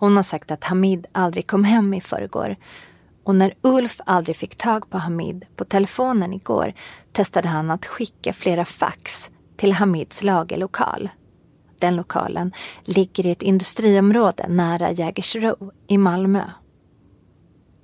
[0.00, 2.56] Hon har sagt att Hamid aldrig kom hem i förrgår.
[3.24, 6.72] Och när Ulf aldrig fick tag på Hamid på telefonen igår
[7.12, 11.08] testade han att skicka flera fax till Hamids lagerlokal.
[11.78, 12.52] Den lokalen
[12.84, 16.44] ligger i ett industriområde nära Jägersro i Malmö.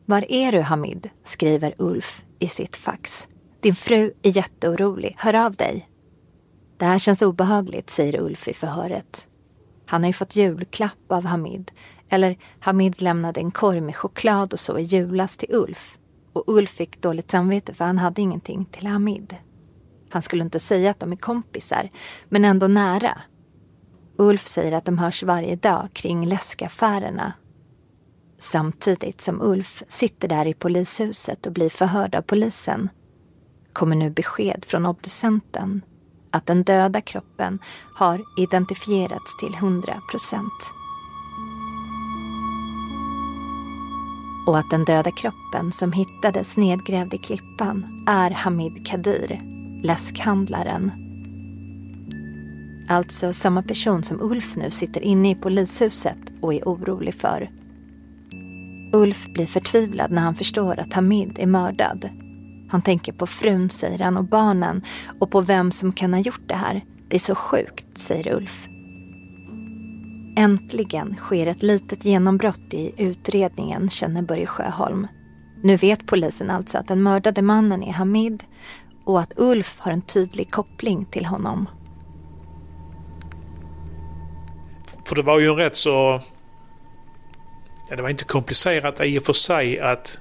[0.05, 1.11] Var är du Hamid?
[1.25, 3.29] skriver Ulf i sitt fax.
[3.61, 5.17] Din fru är jätteorolig.
[5.19, 5.89] Hör av dig.
[6.77, 9.29] Det här känns obehagligt, säger Ulf i förhöret.
[9.87, 11.71] Han har ju fått julklapp av Hamid
[12.09, 15.99] eller Hamid lämnade en korg med choklad och så i julas till Ulf.
[16.33, 19.37] Och Ulf fick dåligt samvete för han hade ingenting till Hamid.
[20.11, 21.91] Han skulle inte säga att de är kompisar,
[22.29, 23.23] men ändå nära.
[24.19, 27.33] Ulf säger att de hörs varje dag kring läskaffärerna.
[28.39, 32.89] Samtidigt som Ulf sitter där i polishuset och blir förhörd av polisen
[33.73, 35.83] kommer nu besked från obducenten
[36.31, 37.59] att den döda kroppen
[37.95, 40.76] har identifierats till 100 procent.
[44.47, 49.41] Och att den döda kroppen som hittades nedgrävd i klippan är Hamid Kadir,
[49.83, 50.91] läskhandlaren.
[52.89, 57.51] Alltså samma person som Ulf nu sitter inne i polishuset och är orolig för.
[58.93, 62.11] Ulf blir förtvivlad när han förstår att Hamid är mördad
[62.69, 64.83] han tänker på frun, säger han, och barnen
[65.19, 66.85] och på vem som kan ha gjort det här.
[67.09, 68.69] Det är så sjukt, säger Ulf.
[70.37, 75.07] Äntligen sker ett litet genombrott i utredningen, känner Börje Sjöholm.
[75.63, 78.45] Nu vet polisen alltså att den mördade mannen är Hamid
[79.05, 81.69] och att Ulf har en tydlig koppling till honom.
[85.09, 86.21] För det var ju en rätt så...
[87.91, 90.21] Ja, det var inte komplicerat i och för sig att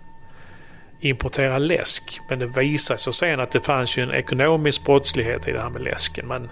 [1.00, 2.20] importera läsk.
[2.30, 5.70] Men det visade sig sen att det fanns ju en ekonomisk brottslighet i det här
[5.70, 6.28] med läsken.
[6.28, 6.50] Man,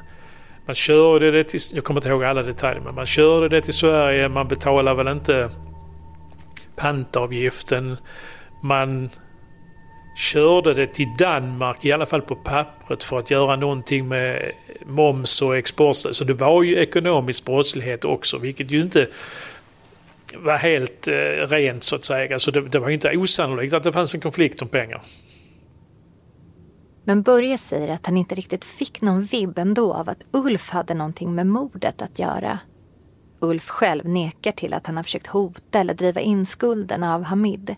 [0.65, 3.73] man körde det till, jag kommer inte ihåg alla detaljer, men man körde det till
[3.73, 5.49] Sverige, man betalade väl inte
[6.75, 7.97] pantavgiften.
[8.61, 9.09] Man
[10.15, 14.51] körde det till Danmark, i alla fall på pappret, för att göra någonting med
[14.85, 15.95] moms och export.
[15.95, 19.07] Så det var ju ekonomisk brottslighet också, vilket ju inte
[20.35, 22.39] var helt eh, rent så att säga.
[22.39, 25.01] Så det, det var inte osannolikt att det fanns en konflikt om pengar.
[27.03, 30.93] Men Börje säger att han inte riktigt fick någon vibb ändå av att Ulf hade
[30.93, 32.59] någonting med mordet att göra.
[33.39, 37.75] Ulf själv nekar till att han har försökt hota eller driva in skulden av Hamid.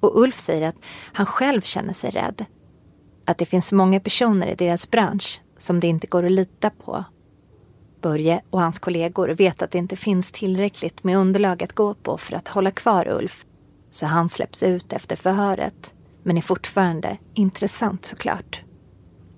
[0.00, 0.76] Och Ulf säger att
[1.12, 2.44] han själv känner sig rädd.
[3.24, 7.04] Att det finns många personer i deras bransch som det inte går att lita på
[8.00, 12.18] Börje och hans kollegor vet att det inte finns tillräckligt med underlag att gå på
[12.18, 13.46] för att hålla kvar Ulf.
[13.90, 15.94] Så han släpps ut efter förhöret.
[16.26, 18.62] Men är fortfarande intressant såklart.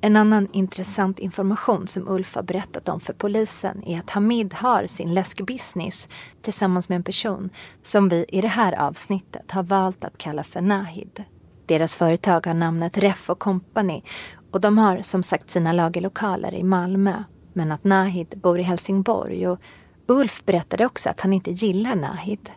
[0.01, 4.87] En annan intressant information som Ulf har berättat om för polisen är att Hamid har
[4.87, 6.09] sin läskbusiness
[6.43, 7.51] tillsammans med en person
[7.83, 11.25] som vi i det här avsnittet har valt att kalla för Nahid.
[11.67, 14.03] Deras företag har namnet Ref Company
[14.51, 19.49] och de har som sagt sina lagerlokaler i Malmö men att Nahid bor i Helsingborg
[19.49, 19.59] och
[20.07, 22.51] Ulf berättade också att han inte gillar Nahid.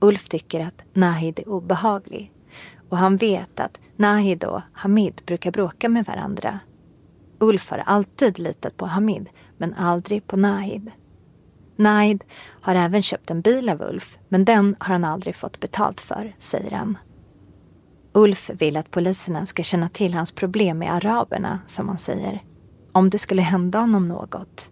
[0.00, 2.32] Ulf tycker att Nahid är obehaglig
[2.90, 6.58] och han vet att Nahid och Hamid brukar bråka med varandra.
[7.38, 10.90] Ulf har alltid litat på Hamid men aldrig på Nahid.
[11.76, 12.24] Nahid
[12.60, 16.34] har även köpt en bil av Ulf men den har han aldrig fått betalt för,
[16.38, 16.98] säger han.
[18.12, 22.42] Ulf vill att poliserna ska känna till hans problem med araberna, som han säger
[22.92, 24.70] om det skulle hända honom något.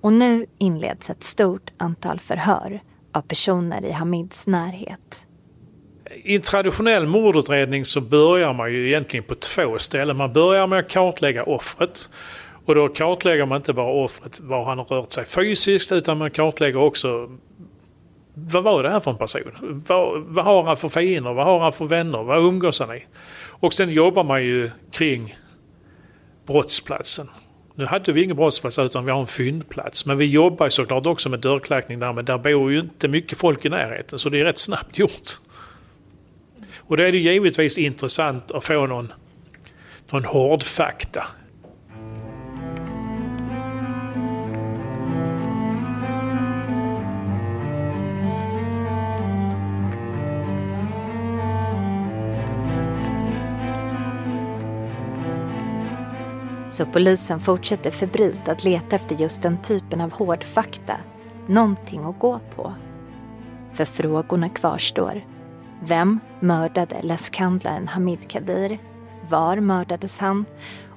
[0.00, 5.27] Och nu inleds ett stort antal förhör av personer i Hamids närhet.
[6.14, 10.16] I en traditionell mordutredning så börjar man ju egentligen på två ställen.
[10.16, 12.10] Man börjar med att kartlägga offret.
[12.64, 16.30] Och då kartlägger man inte bara offret, var han har rört sig fysiskt, utan man
[16.30, 17.30] kartlägger också
[18.34, 19.82] vad var det här för en person?
[19.86, 21.32] Vad, vad har han för fiender?
[21.32, 22.22] Vad har han för vänner?
[22.22, 23.04] Vad umgås han i?
[23.60, 25.36] Och sen jobbar man ju kring
[26.46, 27.28] brottsplatsen.
[27.74, 30.06] Nu hade vi ingen brottsplats utan vi har en fyndplats.
[30.06, 33.38] Men vi jobbar ju såklart också med dörrklackning där, men där bor ju inte mycket
[33.38, 34.18] folk i närheten.
[34.18, 35.28] Så det är rätt snabbt gjort.
[36.88, 39.12] Och då är det givetvis intressant att få någon,
[40.10, 41.26] någon hårdfakta
[56.78, 60.96] Så polisen fortsätter febrilt att leta efter just den typen av hårdfakta.
[61.46, 62.74] Någonting att gå på.
[63.72, 65.22] För frågorna kvarstår.
[65.82, 68.78] Vem mördade läskhandlaren Hamid Kadir?
[69.28, 70.44] Var mördades han?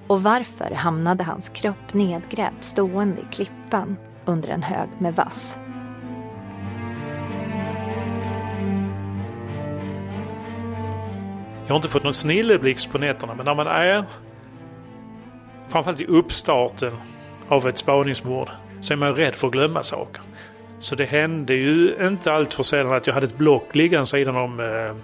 [0.07, 5.57] Och varför hamnade hans kropp nedgrävd stående i klippan under en hög med vass?
[11.65, 14.05] Jag har inte fått någon snilleblixt på nätterna men när man är
[15.67, 16.93] framförallt i uppstarten
[17.47, 18.49] av ett spaningsmord
[18.81, 20.21] så är man rädd för att glömma saker.
[20.81, 24.35] Så det hände ju inte allt för sällan att jag hade ett block liggande sidan
[24.35, 24.95] om eh,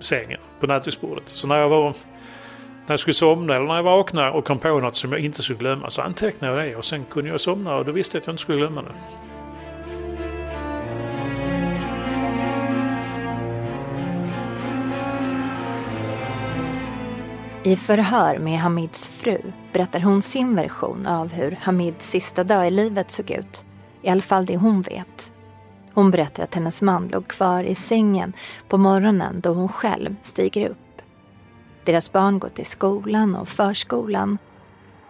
[0.00, 1.28] sängen på nattduksbordet.
[1.28, 1.94] Så när jag var
[2.86, 5.42] när jag skulle somna eller när jag vaknade och kom på något som jag inte
[5.42, 8.20] skulle glömma så antecknade jag det och sen kunde jag somna och då visste jag
[8.20, 8.92] att jag inte skulle glömma det.
[17.70, 19.38] I förhör med Hamids fru
[19.72, 23.64] berättar hon sin version av hur Hamids sista dag i livet såg ut.
[24.08, 25.32] I alla fall det hon vet.
[25.94, 28.32] Hon berättar att hennes man låg kvar i sängen
[28.68, 31.02] på morgonen då hon själv stiger upp.
[31.84, 34.38] Deras barn går till skolan och förskolan.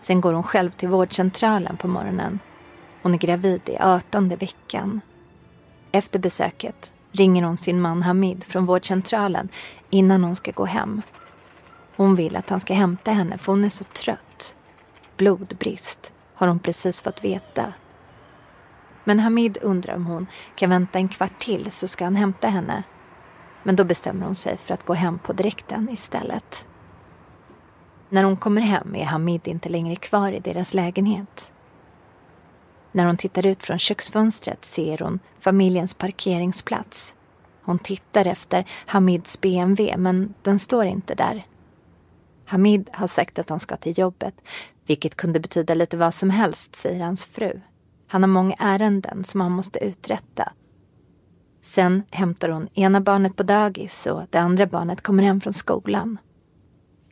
[0.00, 2.38] Sen går hon själv till vårdcentralen på morgonen.
[3.02, 5.00] Hon är gravid i 18 veckan.
[5.92, 9.48] Efter besöket ringer hon sin man Hamid från vårdcentralen
[9.90, 11.02] innan hon ska gå hem.
[11.96, 14.56] Hon vill att han ska hämta henne för hon är så trött.
[15.16, 17.72] Blodbrist har hon precis fått veta.
[19.08, 22.82] Men Hamid undrar om hon kan vänta en kvart till så ska han hämta henne.
[23.62, 26.66] Men då bestämmer hon sig för att gå hem på direkten istället.
[28.08, 31.52] När hon kommer hem är Hamid inte längre kvar i deras lägenhet.
[32.92, 37.14] När hon tittar ut från köksfönstret ser hon familjens parkeringsplats.
[37.62, 41.46] Hon tittar efter Hamids BMW men den står inte där.
[42.44, 44.34] Hamid har sagt att han ska till jobbet,
[44.86, 47.60] vilket kunde betyda lite vad som helst, säger hans fru.
[48.08, 50.52] Han har många ärenden som han måste uträtta.
[51.62, 56.18] Sen hämtar hon ena barnet på dagis och det andra barnet kommer hem från skolan.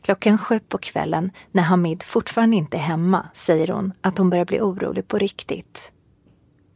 [0.01, 4.45] Klockan sju på kvällen, när Hamid fortfarande inte är hemma, säger hon att hon börjar
[4.45, 5.91] bli orolig på riktigt.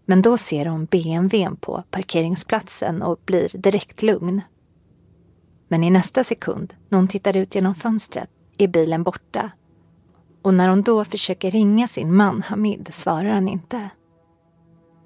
[0.05, 4.41] Men då ser hon BMWn på parkeringsplatsen och blir direkt lugn.
[5.67, 9.51] Men i nästa sekund, när hon tittar ut genom fönstret, är bilen borta.
[10.41, 13.89] Och när hon då försöker ringa sin man Hamid svarar han inte.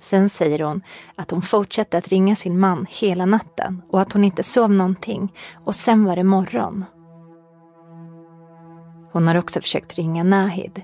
[0.05, 0.81] Sen säger hon
[1.15, 5.33] att hon fortsatte att ringa sin man hela natten och att hon inte sov någonting
[5.65, 6.85] och sen var det morgon.
[9.11, 10.81] Hon har också försökt ringa Nahid,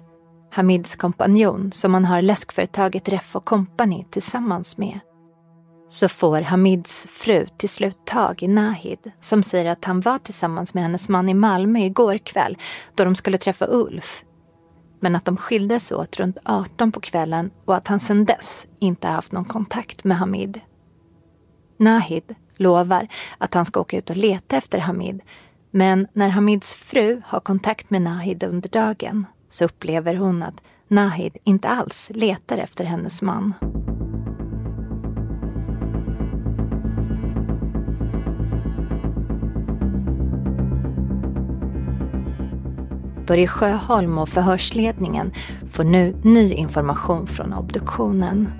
[0.51, 4.99] Hamids kompanjon som han har läskföretaget Ref Company tillsammans med.
[5.89, 10.73] Så får Hamids fru till slut tag i Nahid som säger att han var tillsammans
[10.73, 12.57] med hennes man i Malmö igår kväll
[12.95, 14.23] då de skulle träffa Ulf.
[15.03, 19.07] Men att de skildes åt runt 18 på kvällen och att han sedan dess inte
[19.07, 20.59] haft någon kontakt med Hamid.
[21.77, 25.21] Nahid lovar att han ska åka ut och leta efter Hamid
[25.71, 31.37] men när Hamids fru har kontakt med Nahid under dagen så upplever hon att Nahid
[31.43, 33.53] inte alls letar efter hennes man.
[43.31, 45.31] Börje Sjöholm och förhörsledningen
[45.71, 48.51] får nu ny information från obduktionen.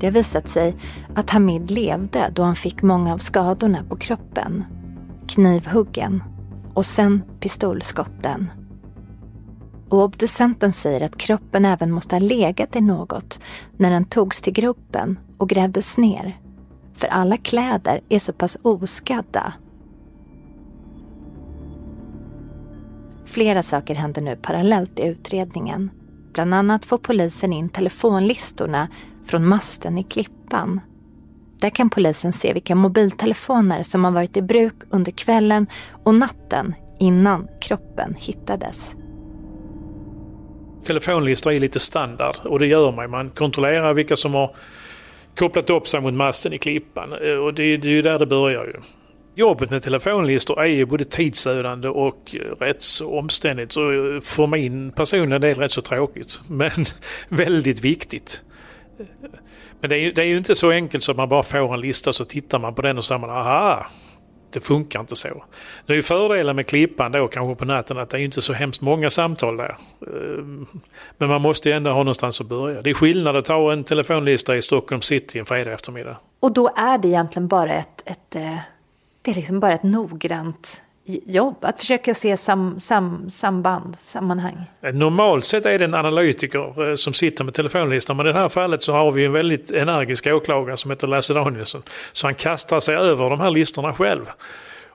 [0.00, 0.76] Det har visat sig
[1.14, 4.64] att Hamid levde då han fick många av skadorna på kroppen
[5.28, 6.22] knivhuggen
[6.74, 8.50] och sen pistolskotten.
[9.88, 13.40] Och obducenten säger att kroppen även måste ha legat i något
[13.76, 16.40] när den togs till gruppen och grävdes ner.
[16.94, 19.52] För alla kläder är så pass oskadda.
[23.28, 25.90] Flera saker händer nu parallellt i utredningen.
[26.32, 28.88] Bland annat får polisen in telefonlistorna
[29.26, 30.80] från masten i Klippan
[31.60, 35.66] där kan polisen se vilka mobiltelefoner som har varit i bruk under kvällen
[36.04, 38.94] och natten innan kroppen hittades.
[40.84, 43.10] Telefonlistor är lite standard och det gör man.
[43.10, 44.54] Man kontrollerar vilka som har
[45.36, 48.26] kopplat upp sig mot masten i Klippan eh, och det, det är ju där det
[48.26, 48.97] börjar ju.
[49.38, 53.72] Jobbet med telefonlistor är ju både tidsödande och eh, rätt så omständigt.
[53.72, 53.80] Så
[54.22, 56.40] för min personliga del rätt så tråkigt.
[56.48, 56.84] Men
[57.28, 58.42] väldigt viktigt.
[59.80, 61.74] Men det är, ju, det är ju inte så enkelt som att man bara får
[61.74, 63.86] en lista så tittar man på den och säger man aha,
[64.50, 65.44] det funkar inte så.
[65.86, 68.52] Nu är ju fördelen med klippan då kanske på natten att det är inte så
[68.52, 69.76] hemskt många samtal där.
[70.06, 70.66] Ehm,
[71.18, 72.82] men man måste ju ändå ha någonstans att börja.
[72.82, 76.16] Det är skillnad att ta en telefonlista i Stockholm city en fredag eftermiddag.
[76.40, 78.58] Och då är det egentligen bara ett, ett eh,
[79.28, 80.82] det är liksom bara ett noggrant
[81.26, 84.64] jobb, att försöka se sam, sam, samband, sammanhang?
[84.92, 88.48] Normalt sett är det en analytiker eh, som sitter med telefonlistan men i det här
[88.48, 91.82] fallet så har vi en väldigt energisk åklagare som heter Lasse Danielsson.
[92.12, 94.24] Så han kastar sig över de här listorna själv.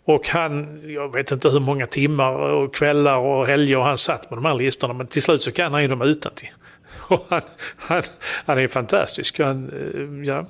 [0.06, 4.38] Och han, jag vet inte hur många timmar och kvällar och helger han satt med
[4.38, 6.52] de här listorna men till slut så kan han ju dem utantill.
[7.08, 7.42] Och han,
[7.78, 8.04] han,
[8.46, 9.40] han är fantastisk.
[9.40, 10.46] Han, eh, ja,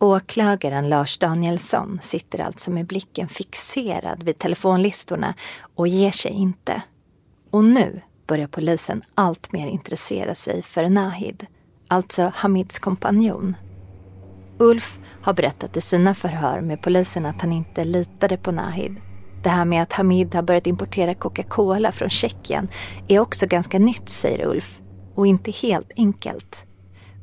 [0.00, 5.34] Åklagaren Lars Danielsson sitter alltså med blicken fixerad vid telefonlistorna
[5.74, 6.82] och ger sig inte.
[7.50, 11.46] Och nu börjar polisen allt mer intressera sig för Nahid,
[11.88, 13.56] alltså Hamids kompanjon.
[14.58, 18.96] Ulf har berättat i sina förhör med polisen att han inte litade på Nahid.
[19.42, 22.68] Det här med att Hamid har börjat importera Coca-Cola från Tjeckien
[23.08, 24.80] är också ganska nytt, säger Ulf.
[25.14, 26.67] Och inte helt enkelt.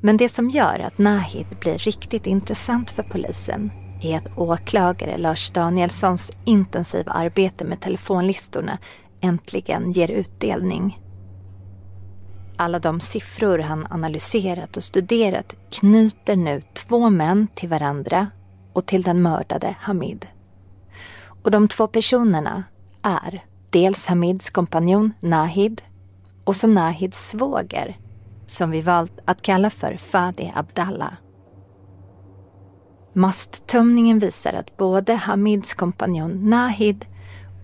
[0.06, 5.49] Men det som gör att Nahid blir riktigt intressant för polisen är att åklagare Lars
[5.49, 8.78] Danielssons intensiva arbete med telefonlistorna
[9.22, 10.99] äntligen ger utdelning.
[12.58, 18.28] Alla de siffror han analyserat och studerat knyter nu två män till varandra
[18.74, 20.28] och till den mördade Hamid.
[21.43, 22.64] Och de två personerna
[23.01, 25.82] är dels Hamids kompanjon Nahid
[26.43, 27.97] och så Nahids svåger
[28.48, 31.14] som vi valt att kalla för Fadi Abdallah.
[33.14, 37.06] Masttömningen visar att både Hamids kompanjon Nahid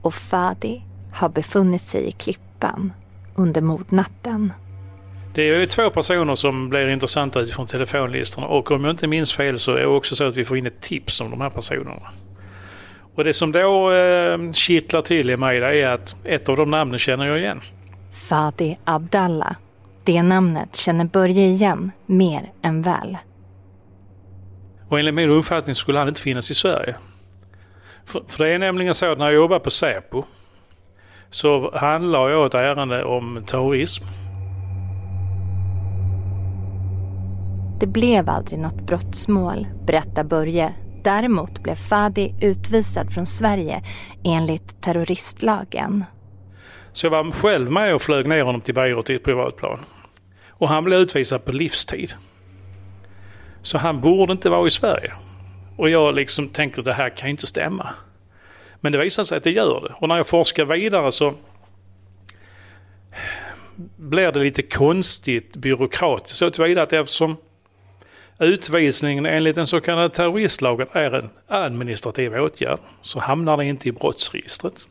[0.01, 0.81] och Fadi
[1.13, 2.93] har befunnit sig i klippan
[3.35, 4.53] under mordnatten.
[5.33, 9.33] Det är ju två personer som blir intressanta utifrån telefonlistorna och om jag inte minns
[9.33, 11.49] fel så är det också så att vi får in ett tips om de här
[11.49, 12.07] personerna.
[13.15, 16.99] Och det som då eh, kittlar till i mig är att ett av de namnen
[16.99, 17.61] känner jag igen.
[18.29, 19.55] Fadi Abdallah.
[20.03, 23.17] Det namnet känner Börje igen mer än väl.
[24.89, 26.95] Och enligt min uppfattning skulle han inte finnas i Sverige.
[28.05, 30.23] För, för det är nämligen så att när jag jobbar på Säpo
[31.29, 34.03] så handlar jag ett ärende om terrorism.
[37.79, 40.73] Det blev aldrig något brottsmål, berättar Börje.
[41.03, 43.83] Däremot blev Fadi utvisad från Sverige
[44.23, 46.05] enligt terroristlagen.
[46.93, 49.79] Så jag var själv med och flög ner honom till Beirut i ett privatplan.
[50.49, 52.13] Och han blev utvisad på livstid.
[53.61, 55.13] Så han borde inte vara i Sverige.
[55.77, 57.89] Och jag liksom tänkte det här kan inte stämma.
[58.79, 59.93] Men det visade sig att det gör det.
[59.97, 61.33] Och när jag forskar vidare så
[63.97, 67.37] blir det lite konstigt byråkratiskt så tillvida att eftersom
[68.39, 73.91] utvisningen enligt den så kallade terroristlagen är en administrativ åtgärd så hamnar det inte i
[73.91, 74.87] brottsregistret.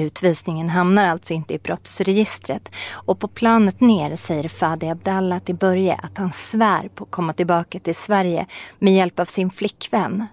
[0.00, 5.94] Utvisningen hamnar alltså inte i brottsregistret och på planet ner säger Fadi Abdallah till Börje
[5.94, 8.46] att han svär på att komma tillbaka till Sverige
[8.78, 10.26] med hjälp av sin flickvän.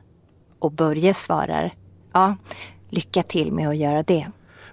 [0.60, 1.74] Och Börje svarar,
[2.14, 2.38] ja,
[2.90, 4.28] lycka till med att göra det.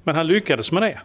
[0.05, 1.01] Men han lyckades med det.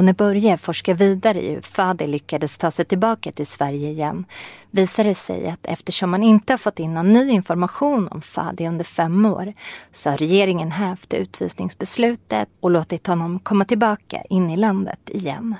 [0.00, 4.24] Och när Börje forskar vidare i hur Fadi lyckades ta sig tillbaka till Sverige igen
[4.70, 8.66] visar det sig att eftersom man inte har fått in någon ny information om Fadi
[8.66, 9.52] under fem år
[9.92, 15.54] så har regeringen hävt utvisningsbeslutet och låtit honom komma tillbaka in i landet igen.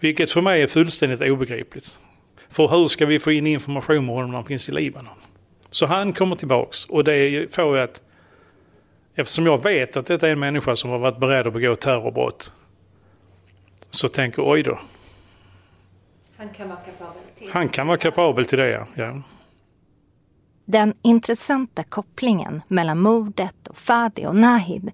[0.00, 1.98] Vilket för mig är fullständigt obegripligt.
[2.48, 5.14] För hur ska vi få in information om honom när han finns i Libanon?
[5.70, 8.02] Så han kommer tillbaks och det får jag att
[9.14, 12.52] Eftersom jag vet att detta är en människa som har varit beredd att begå terrorbrott
[13.90, 14.78] så tänker oj då.
[16.36, 19.22] Han kan vara kapabel till Han kan vara kapabel till det, ja.
[20.64, 24.90] Den intressanta kopplingen mellan mordet och Fadi och Nahid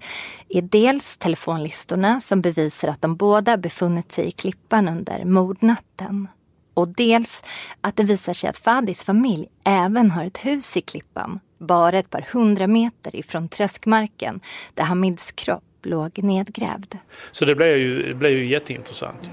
[0.48, 6.28] är dels telefonlistorna som bevisar att de båda befunnit sig i Klippan under mordnatten.
[6.74, 7.44] Och dels
[7.80, 12.10] att det visar sig att Fadis familj även har ett hus i Klippan, bara ett
[12.10, 14.40] par hundra meter ifrån träskmarken
[14.74, 16.94] där Hamids kropp låg nedgrävd.
[17.30, 19.30] Så det blev ju, det blev ju jätteintressant.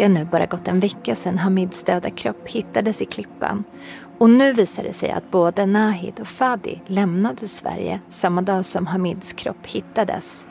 [0.00, 3.64] Det har nu bara gått en vecka sedan Hamids döda kropp hittades i Klippan.
[4.18, 8.86] Och nu visar det sig att både Nahid och Fadi lämnade Sverige samma dag som
[8.86, 10.46] Hamids kropp hittades.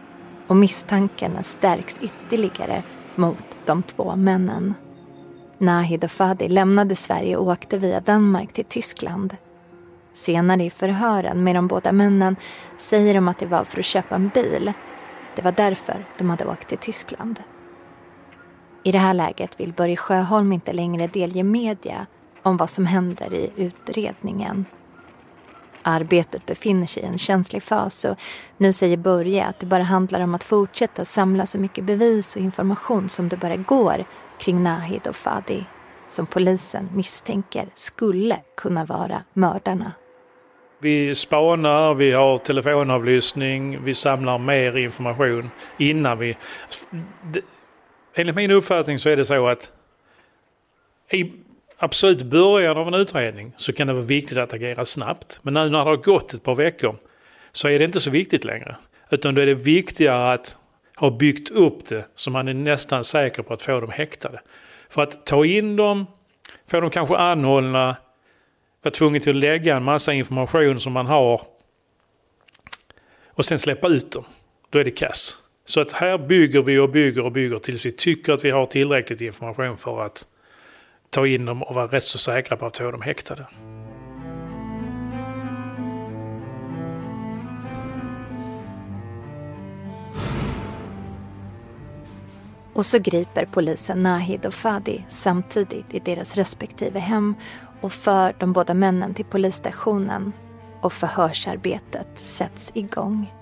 [0.48, 2.84] Och misstankarna stärks ytterligare
[3.16, 4.74] mot de två männen.
[5.60, 9.36] Nahid och Fadi lämnade Sverige och åkte via Danmark till Tyskland.
[10.14, 12.36] Senare i förhören med de båda männen
[12.78, 14.74] säger de att det var för att köpa en bil.
[15.36, 17.40] Det var därför de hade åkt till Tyskland.
[18.84, 22.06] I det här läget vill Börje Sjöholm inte längre delge media
[22.44, 24.66] om vad som händer i utredningen.
[25.82, 28.18] Arbetet befinner sig i en känslig fas och
[28.58, 32.42] nu säger Börje att det bara handlar om att fortsätta samla så mycket bevis och
[32.42, 34.06] information som det bara går
[34.40, 35.66] kring Nahid och Fadi
[36.08, 39.92] som polisen misstänker skulle kunna vara mördarna.
[40.82, 46.38] Vi spanar, vi har telefonavlyssning, vi samlar mer information innan vi...
[48.14, 49.72] Enligt min uppfattning så är det så att
[51.12, 51.32] i
[51.78, 55.40] absolut början av en utredning så kan det vara viktigt att agera snabbt.
[55.44, 56.96] Men nu när det har gått ett par veckor
[57.52, 58.76] så är det inte så viktigt längre.
[59.10, 60.58] Utan då är det viktigare att
[61.00, 64.42] har byggt upp det så man är nästan säker på att få dem häktade.
[64.90, 66.06] För att ta in dem,
[66.68, 67.96] få dem kanske anhållna,
[68.82, 71.42] vara tvungen till att lägga en massa information som man har
[73.28, 74.26] och sen släppa ut dem.
[74.70, 75.38] Då är det kass.
[75.66, 78.66] Så att här bygger vi och bygger och bygger tills vi tycker att vi har
[78.66, 80.28] tillräckligt information för att
[81.10, 83.46] ta in dem och vara rätt så säkra på att få dem häktade.
[92.80, 97.36] Och så griper polisen Nahid och Fadi samtidigt i deras respektive hem
[97.82, 100.34] och för de båda männen till polisstationen
[100.82, 103.34] och förhörsarbetet sätts igång.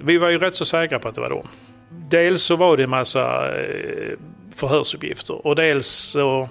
[0.00, 1.48] Vi var ju rätt så säkra på att det var dem.
[2.08, 4.18] dels så var det en massa eh,
[4.54, 6.48] förhörsuppgifter och dels så,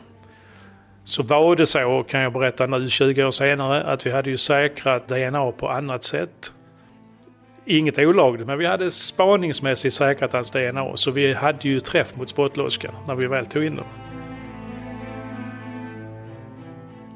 [1.04, 4.38] så var det så, kan jag berätta nu 20 år senare, att vi hade ju
[4.38, 6.54] säkrat DNA på annat sätt.
[7.68, 10.98] Inget olagligt, men vi hade spaningsmässigt säkrat hans DNA.
[10.98, 13.86] Så vi hade ju träff mot spottloskan när vi väl tog in dem.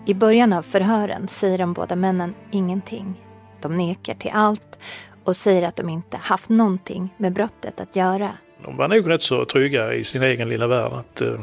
[0.06, 3.24] I början av förhören säger de båda männen ingenting.
[3.62, 4.80] De nekar till allt
[5.24, 8.32] och säger att de inte haft någonting med brottet att göra.
[8.64, 11.40] De var nog rätt så trygga i sin egen lilla värld att uh,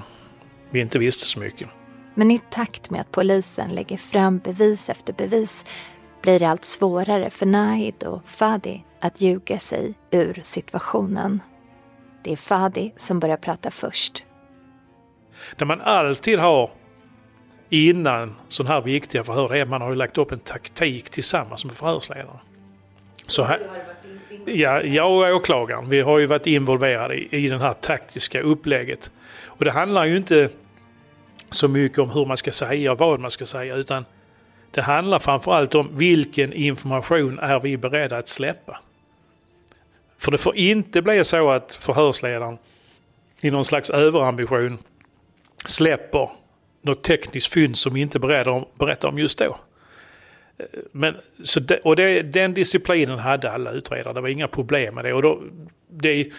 [0.71, 1.69] vi inte visste så mycket.
[2.15, 5.65] Men i takt med att polisen lägger fram bevis efter bevis
[6.23, 11.41] blir det allt svårare för Nahid och Fadi att ljuga sig ur situationen.
[12.23, 14.25] Det är Fadi som börjar prata först.
[15.57, 16.71] Det man alltid har
[17.71, 21.65] innan sådana här viktiga förhör är att man har ju lagt upp en taktik tillsammans
[21.65, 22.39] med förhörsledaren.
[23.27, 23.61] Så här,
[24.45, 29.11] ja, jag och åklagaren, vi har ju varit involverade i, i det här taktiska upplägget.
[29.45, 30.49] Och det handlar ju inte
[31.51, 34.05] så mycket om hur man ska säga och vad man ska säga utan
[34.71, 38.81] det handlar framförallt om vilken information är vi beredda att släppa.
[40.19, 42.59] För det får inte bli så att förhörsledaren
[43.41, 44.79] i någon slags överambition
[45.65, 46.31] släpper
[46.83, 49.57] något tekniskt fynd som vi inte berättar om just då.
[50.93, 55.05] Men, så det, och det, den disciplinen hade alla utredare, det var inga problem med
[55.05, 55.13] det.
[55.13, 55.43] Och då,
[55.91, 56.31] det,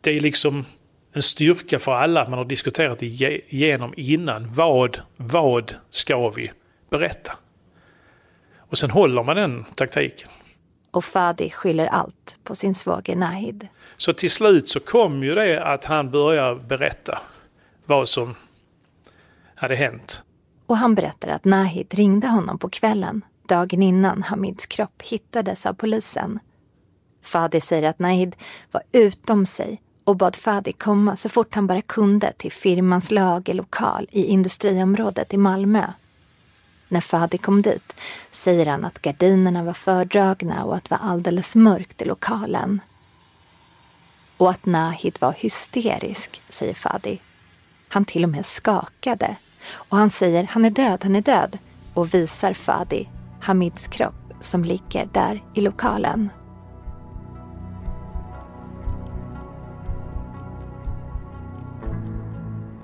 [0.00, 0.64] det är liksom
[1.12, 4.52] en styrka för alla att man har diskuterat igenom innan.
[4.54, 6.50] Vad, vad ska vi
[6.90, 7.32] berätta?
[8.56, 10.28] Och sen håller man den taktiken.
[10.96, 13.68] Och Fadi skyller allt på sin svåger Nahid.
[13.96, 17.18] Så till slut så kom ju det att han började berätta
[17.86, 18.34] vad som
[19.54, 20.22] hade hänt.
[20.66, 25.74] Och han berättar att Nahid ringde honom på kvällen, dagen innan Hamids kropp hittades av
[25.74, 26.38] polisen.
[27.22, 28.36] Fadi säger att Nahid
[28.72, 34.08] var utom sig och bad Fadi komma så fort han bara kunde till firmans lagerlokal
[34.10, 35.86] i industriområdet i Malmö.
[36.88, 37.96] När Fadi kom dit
[38.30, 42.80] säger han att gardinerna var fördragna och att det var alldeles mörkt i lokalen.
[44.36, 47.20] Och att Nahid var hysterisk, säger Fadi.
[47.88, 49.36] Han till och med skakade.
[49.72, 51.58] Och han säger han är död, han är död
[51.94, 53.08] och visar Fadi
[53.40, 56.30] Hamids kropp som ligger där i lokalen.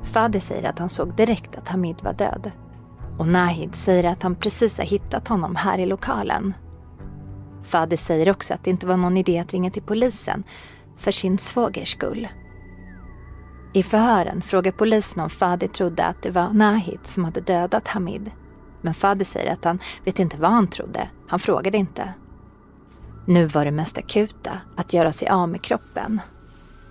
[0.03, 2.51] Fadi säger att han såg direkt att Hamid var död.
[3.19, 6.55] Och Nahid säger att han precis har hittat honom här i lokalen.
[7.63, 10.45] Fadi säger också att det inte var någon idé att ringa till polisen
[10.97, 12.29] för sin svågers skull.
[13.75, 18.31] I förhören frågar polisen om Fadi trodde att det var Nahid som hade dödat Hamid.
[18.81, 21.09] Men Fadi säger att han vet inte vad han trodde.
[21.29, 22.15] Han frågade inte.
[23.27, 26.21] Nu var det mest akuta att göra sig av med kroppen.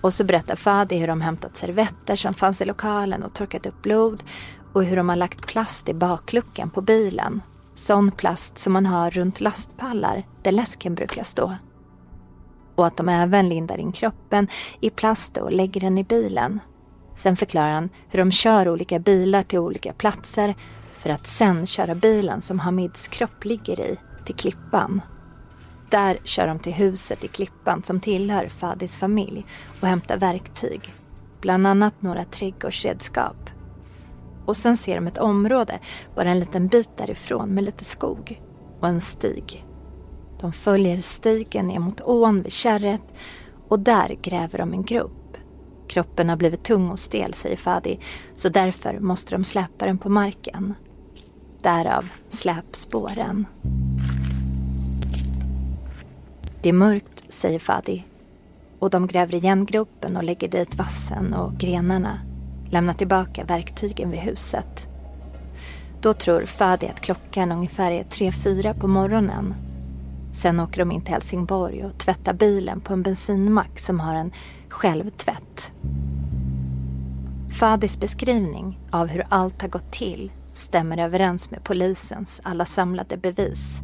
[0.02, 3.82] Och så berättar Fadi hur de hämtat servetter som fanns i lokalen och torkat upp
[3.82, 4.24] blod
[4.74, 7.42] och hur de har lagt plast i bakluckan på bilen.
[7.74, 11.56] Sån plast som man har runt lastpallar där läsken brukar stå.
[12.76, 14.48] Och att de även lindar in kroppen
[14.80, 16.60] i plast och lägger den i bilen.
[17.16, 20.56] Sen förklarar han hur de kör olika bilar till olika platser
[20.92, 25.02] för att sen köra bilen som Hamids kropp ligger i till Klippan.
[25.90, 29.46] Där kör de till huset i Klippan som tillhör Fadis familj
[29.82, 30.94] och hämtar verktyg.
[31.42, 33.50] Bland annat några trädgårdsredskap.
[34.46, 35.80] Och sen ser de ett område
[36.16, 38.42] bara en liten bit därifrån med lite skog
[38.80, 39.66] och en stig.
[40.40, 43.02] De följer stigen ner mot ån vid kärret
[43.68, 45.38] och där gräver de en grop.
[45.88, 48.00] Kroppen har blivit tung och stel, säger Fadi,
[48.36, 50.74] så därför måste de släpa den på marken.
[51.62, 53.46] Därav släpspåren.
[56.62, 58.06] Det är mörkt, säger Fadi.
[58.80, 62.31] Och de gräver igen gropen och lägger dit vassen och grenarna.
[62.72, 64.88] Lämnar tillbaka verktygen vid huset.
[66.02, 69.56] Då tror Fadi att klockan ungefär är tre fyra på morgonen.
[70.34, 74.32] Sen åker de in till Helsingborg och tvättar bilen på en bensinmack som har en
[74.70, 75.72] självtvätt.
[77.60, 83.80] Fadis beskrivning av hur allt har gått till stämmer överens med polisens alla samlade bevis.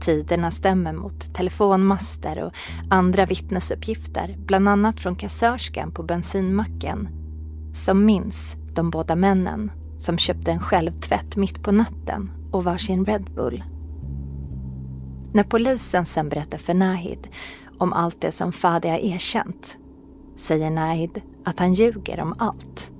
[0.00, 2.52] Tiderna stämmer mot telefonmaster och
[2.90, 7.21] andra vittnesuppgifter, bland annat från kassörskan på bensinmacken,
[7.72, 13.30] som minns de båda männen som köpte en självtvätt mitt på natten och varsin Red
[13.34, 13.64] Bull.
[15.32, 17.28] När polisen sen berättar för Nahid
[17.78, 19.76] om allt det som Fadi har erkänt
[20.36, 22.90] säger Nahid att han ljuger om allt.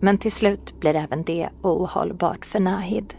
[0.00, 3.14] Men till slut blir även det ohållbart för Nahid.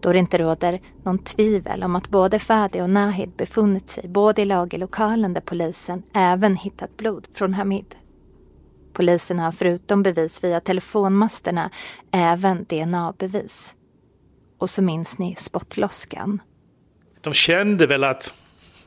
[0.00, 4.42] Då det inte råder någon tvivel om att både Fadi och Nahid befunnit sig både
[4.42, 7.94] i lagerlokalen där polisen även hittat blod från Hamid.
[8.96, 11.70] Polisen har förutom bevis via telefonmasterna
[12.12, 13.74] även DNA-bevis.
[14.58, 16.42] Och så minns ni spottloskan.
[17.20, 18.34] De kände väl att,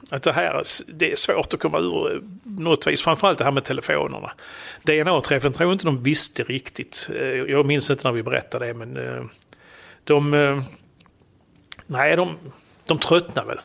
[0.10, 3.02] att det här det är svårt att komma ur eh, något vis.
[3.02, 4.32] Framförallt det här med telefonerna.
[4.84, 7.10] DNA-träffen tror jag inte de visste riktigt.
[7.16, 9.24] Eh, jag minns inte när vi berättade det men eh,
[10.04, 10.64] de...
[11.88, 12.38] Nej, de,
[12.86, 13.60] de tröttnade väl.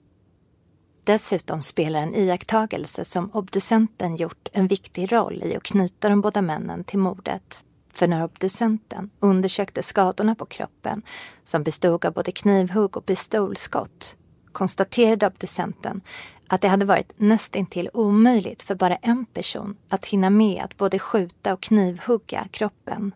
[1.05, 6.42] Dessutom spelar en iakttagelse som obducenten gjort en viktig roll i att knyta de båda
[6.42, 7.64] männen till mordet.
[7.92, 11.02] För när obducenten undersökte skadorna på kroppen,
[11.44, 14.16] som bestod av både knivhugg och pistolskott,
[14.52, 16.00] konstaterade obducenten
[16.48, 20.98] att det hade varit nästintill omöjligt för bara en person att hinna med att både
[20.98, 23.14] skjuta och knivhugga kroppen.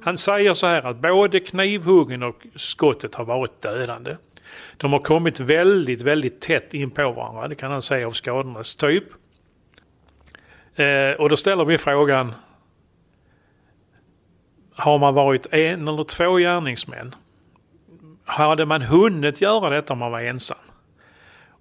[0.00, 4.16] Han säger så här att både knivhuggen och skottet har varit dödande.
[4.76, 7.48] De har kommit väldigt, väldigt tätt in på varandra.
[7.48, 9.04] Det kan han säga av skadornas typ.
[10.74, 12.34] Eh, och då ställer vi frågan.
[14.74, 17.14] Har man varit en eller två gärningsmän?
[18.24, 20.58] Hade man hunnit göra detta om man var ensam?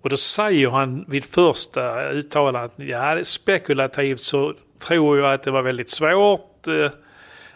[0.02, 4.54] Och då säger han vid första uttalandet, ja spekulativt så
[4.88, 6.68] tror jag att det var väldigt svårt.
[6.68, 6.92] Eh,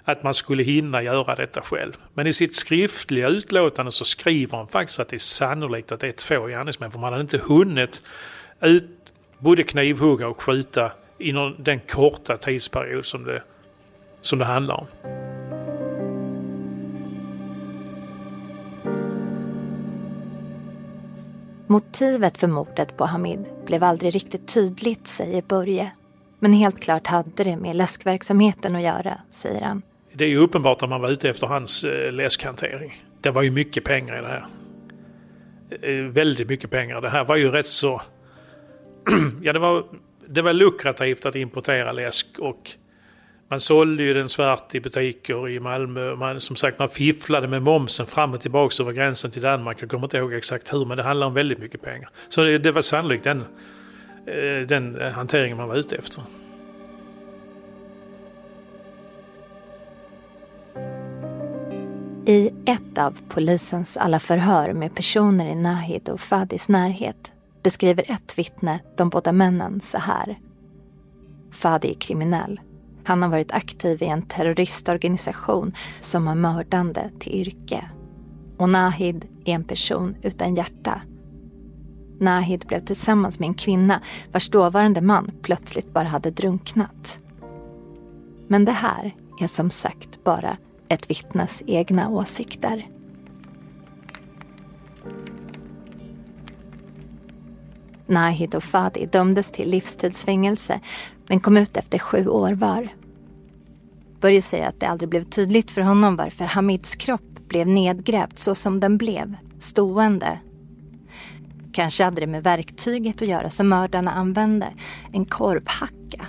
[0.05, 1.93] att man skulle hinna göra detta själv.
[2.13, 6.07] Men i sitt skriftliga utlåtande så skriver han faktiskt att det är sannolikt att det
[6.07, 6.91] är två gärningsmän.
[6.91, 8.03] För man hade inte hunnit
[8.61, 8.85] ut,
[9.39, 13.43] både knivhugga och skjuta inom den korta tidsperiod som det,
[14.21, 14.87] som det handlar om.
[21.67, 25.91] Motivet för mordet på Hamid blev aldrig riktigt tydligt, säger Börje.
[26.39, 29.81] Men helt klart hade det med läskverksamheten att göra, säger han.
[30.13, 32.93] Det är ju uppenbart att man var ute efter hans eh, läskhantering.
[33.21, 34.45] Det var ju mycket pengar i det här.
[35.81, 37.01] Eh, väldigt mycket pengar.
[37.01, 38.01] Det här var ju rätt så...
[39.41, 39.83] ja, det var,
[40.27, 42.71] det var lukrativt att importera läsk och
[43.47, 46.15] man sålde ju den svart i butiker i Malmö.
[46.15, 49.81] Man, som sagt, man fifflade med momsen fram och tillbaka över gränsen till Danmark.
[49.81, 52.09] Jag kommer inte ihåg exakt hur, men det handlar om väldigt mycket pengar.
[52.29, 53.43] Så det, det var sannolikt den,
[54.27, 56.23] eh, den hanteringen man var ute efter.
[62.25, 68.37] I ett av polisens alla förhör med personer i Nahid och Fadis närhet beskriver ett
[68.37, 70.39] vittne de båda männen så här.
[71.51, 72.61] Fadi är kriminell.
[73.03, 77.89] Han har varit aktiv i en terroristorganisation som har mördande till yrke.
[78.57, 81.01] Och Nahid är en person utan hjärta.
[82.19, 84.01] Nahid blev tillsammans med en kvinna
[84.31, 87.19] vars dåvarande man plötsligt bara hade drunknat.
[88.47, 90.57] Men det här är som sagt bara
[90.89, 92.87] ett vittnes egna åsikter.
[98.05, 100.79] Nahid och Fadi dömdes till livstidsfängelse
[101.27, 102.87] men kom ut efter sju år var.
[104.19, 108.55] Börje säger att det aldrig blev tydligt för honom varför Hamids kropp blev nedgrävd så
[108.55, 110.39] som den blev, stående.
[111.73, 114.73] Kanske hade det med verktyget att göra som mördarna använde,
[115.11, 116.27] en korvhacka.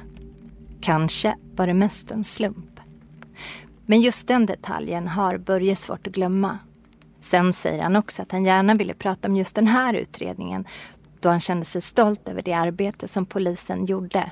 [0.80, 2.73] Kanske var det mest en slump.
[3.86, 6.58] Men just den detaljen har Börje svårt att glömma.
[7.20, 10.64] Sen säger han också att han gärna ville prata om just den här utredningen
[11.20, 14.30] då han kände sig stolt över det arbete som polisen gjorde.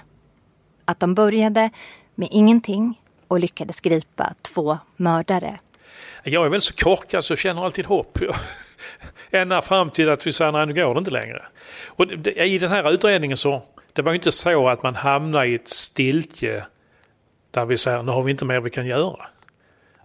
[0.84, 1.70] Att de började
[2.14, 5.58] med ingenting och lyckades gripa två mördare.
[6.22, 8.18] Jag är väl så korkad så jag känner alltid hopp.
[9.30, 11.42] Ända fram till att vi säger nej nu går det inte längre.
[11.86, 15.54] Och I den här utredningen så, det var ju inte så att man hamnade i
[15.54, 16.64] ett stiltje
[17.50, 19.26] där vi säger nu har vi inte mer vi kan göra.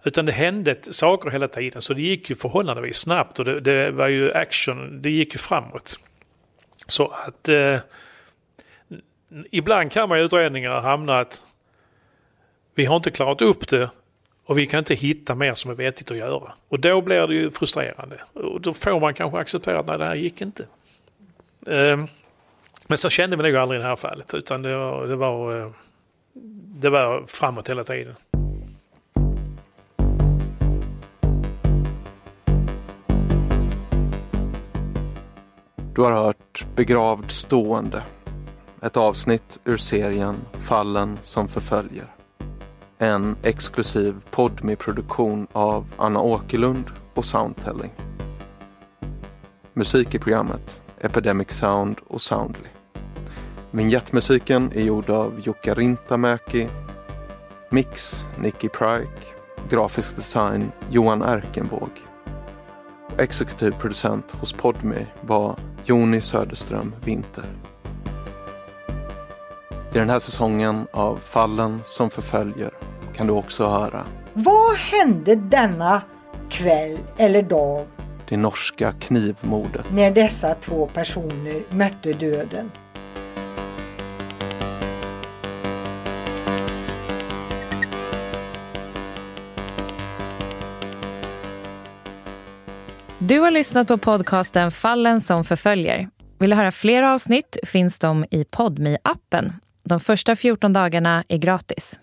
[0.08, 3.90] Utan det hände saker hela tiden så det gick ju förhållandevis snabbt och det, det
[3.90, 5.98] var ju action, det gick ju framåt.
[6.86, 7.78] Så att eh,
[9.50, 11.44] ibland kan man i utredningar hamna att
[12.74, 13.90] vi har inte klarat upp det
[14.44, 16.52] och vi kan inte hitta mer som är vettigt att göra.
[16.68, 18.20] Och då blir det ju frustrerande.
[18.32, 20.66] Och då får man kanske acceptera att nej, det här gick inte.
[21.66, 22.04] Eh,
[22.86, 25.60] men så kände vi nog aldrig i det här fallet utan det var, det var,
[25.60, 25.70] eh,
[26.80, 28.14] det var framåt hela tiden.
[35.98, 38.02] Du har hört Begravd stående.
[38.82, 42.14] Ett avsnitt ur serien Fallen som förföljer.
[42.98, 46.84] En exklusiv podmi-produktion av Anna Åkerlund
[47.14, 47.90] och Soundtelling.
[49.72, 52.68] Musik i programmet Epidemic Sound och Soundly.
[53.70, 56.68] Vignettmusiken är gjord av Jukka Rintamäki.
[57.70, 59.26] Mix Nicky Pryke.
[59.70, 62.07] Grafisk design Johan Erkenvåg
[63.18, 67.44] exekutiv producent hos Podme var Joni Söderström Winter.
[69.94, 72.70] I den här säsongen av Fallen som förföljer
[73.14, 76.02] kan du också höra Vad hände denna
[76.50, 77.86] kväll eller dag
[78.28, 82.70] det norska knivmordet när dessa två personer mötte döden?
[93.28, 96.08] Du har lyssnat på podcasten Fallen som förföljer.
[96.38, 99.52] Vill du höra fler avsnitt finns de i podmi appen
[99.84, 101.98] De första 14 dagarna är gratis.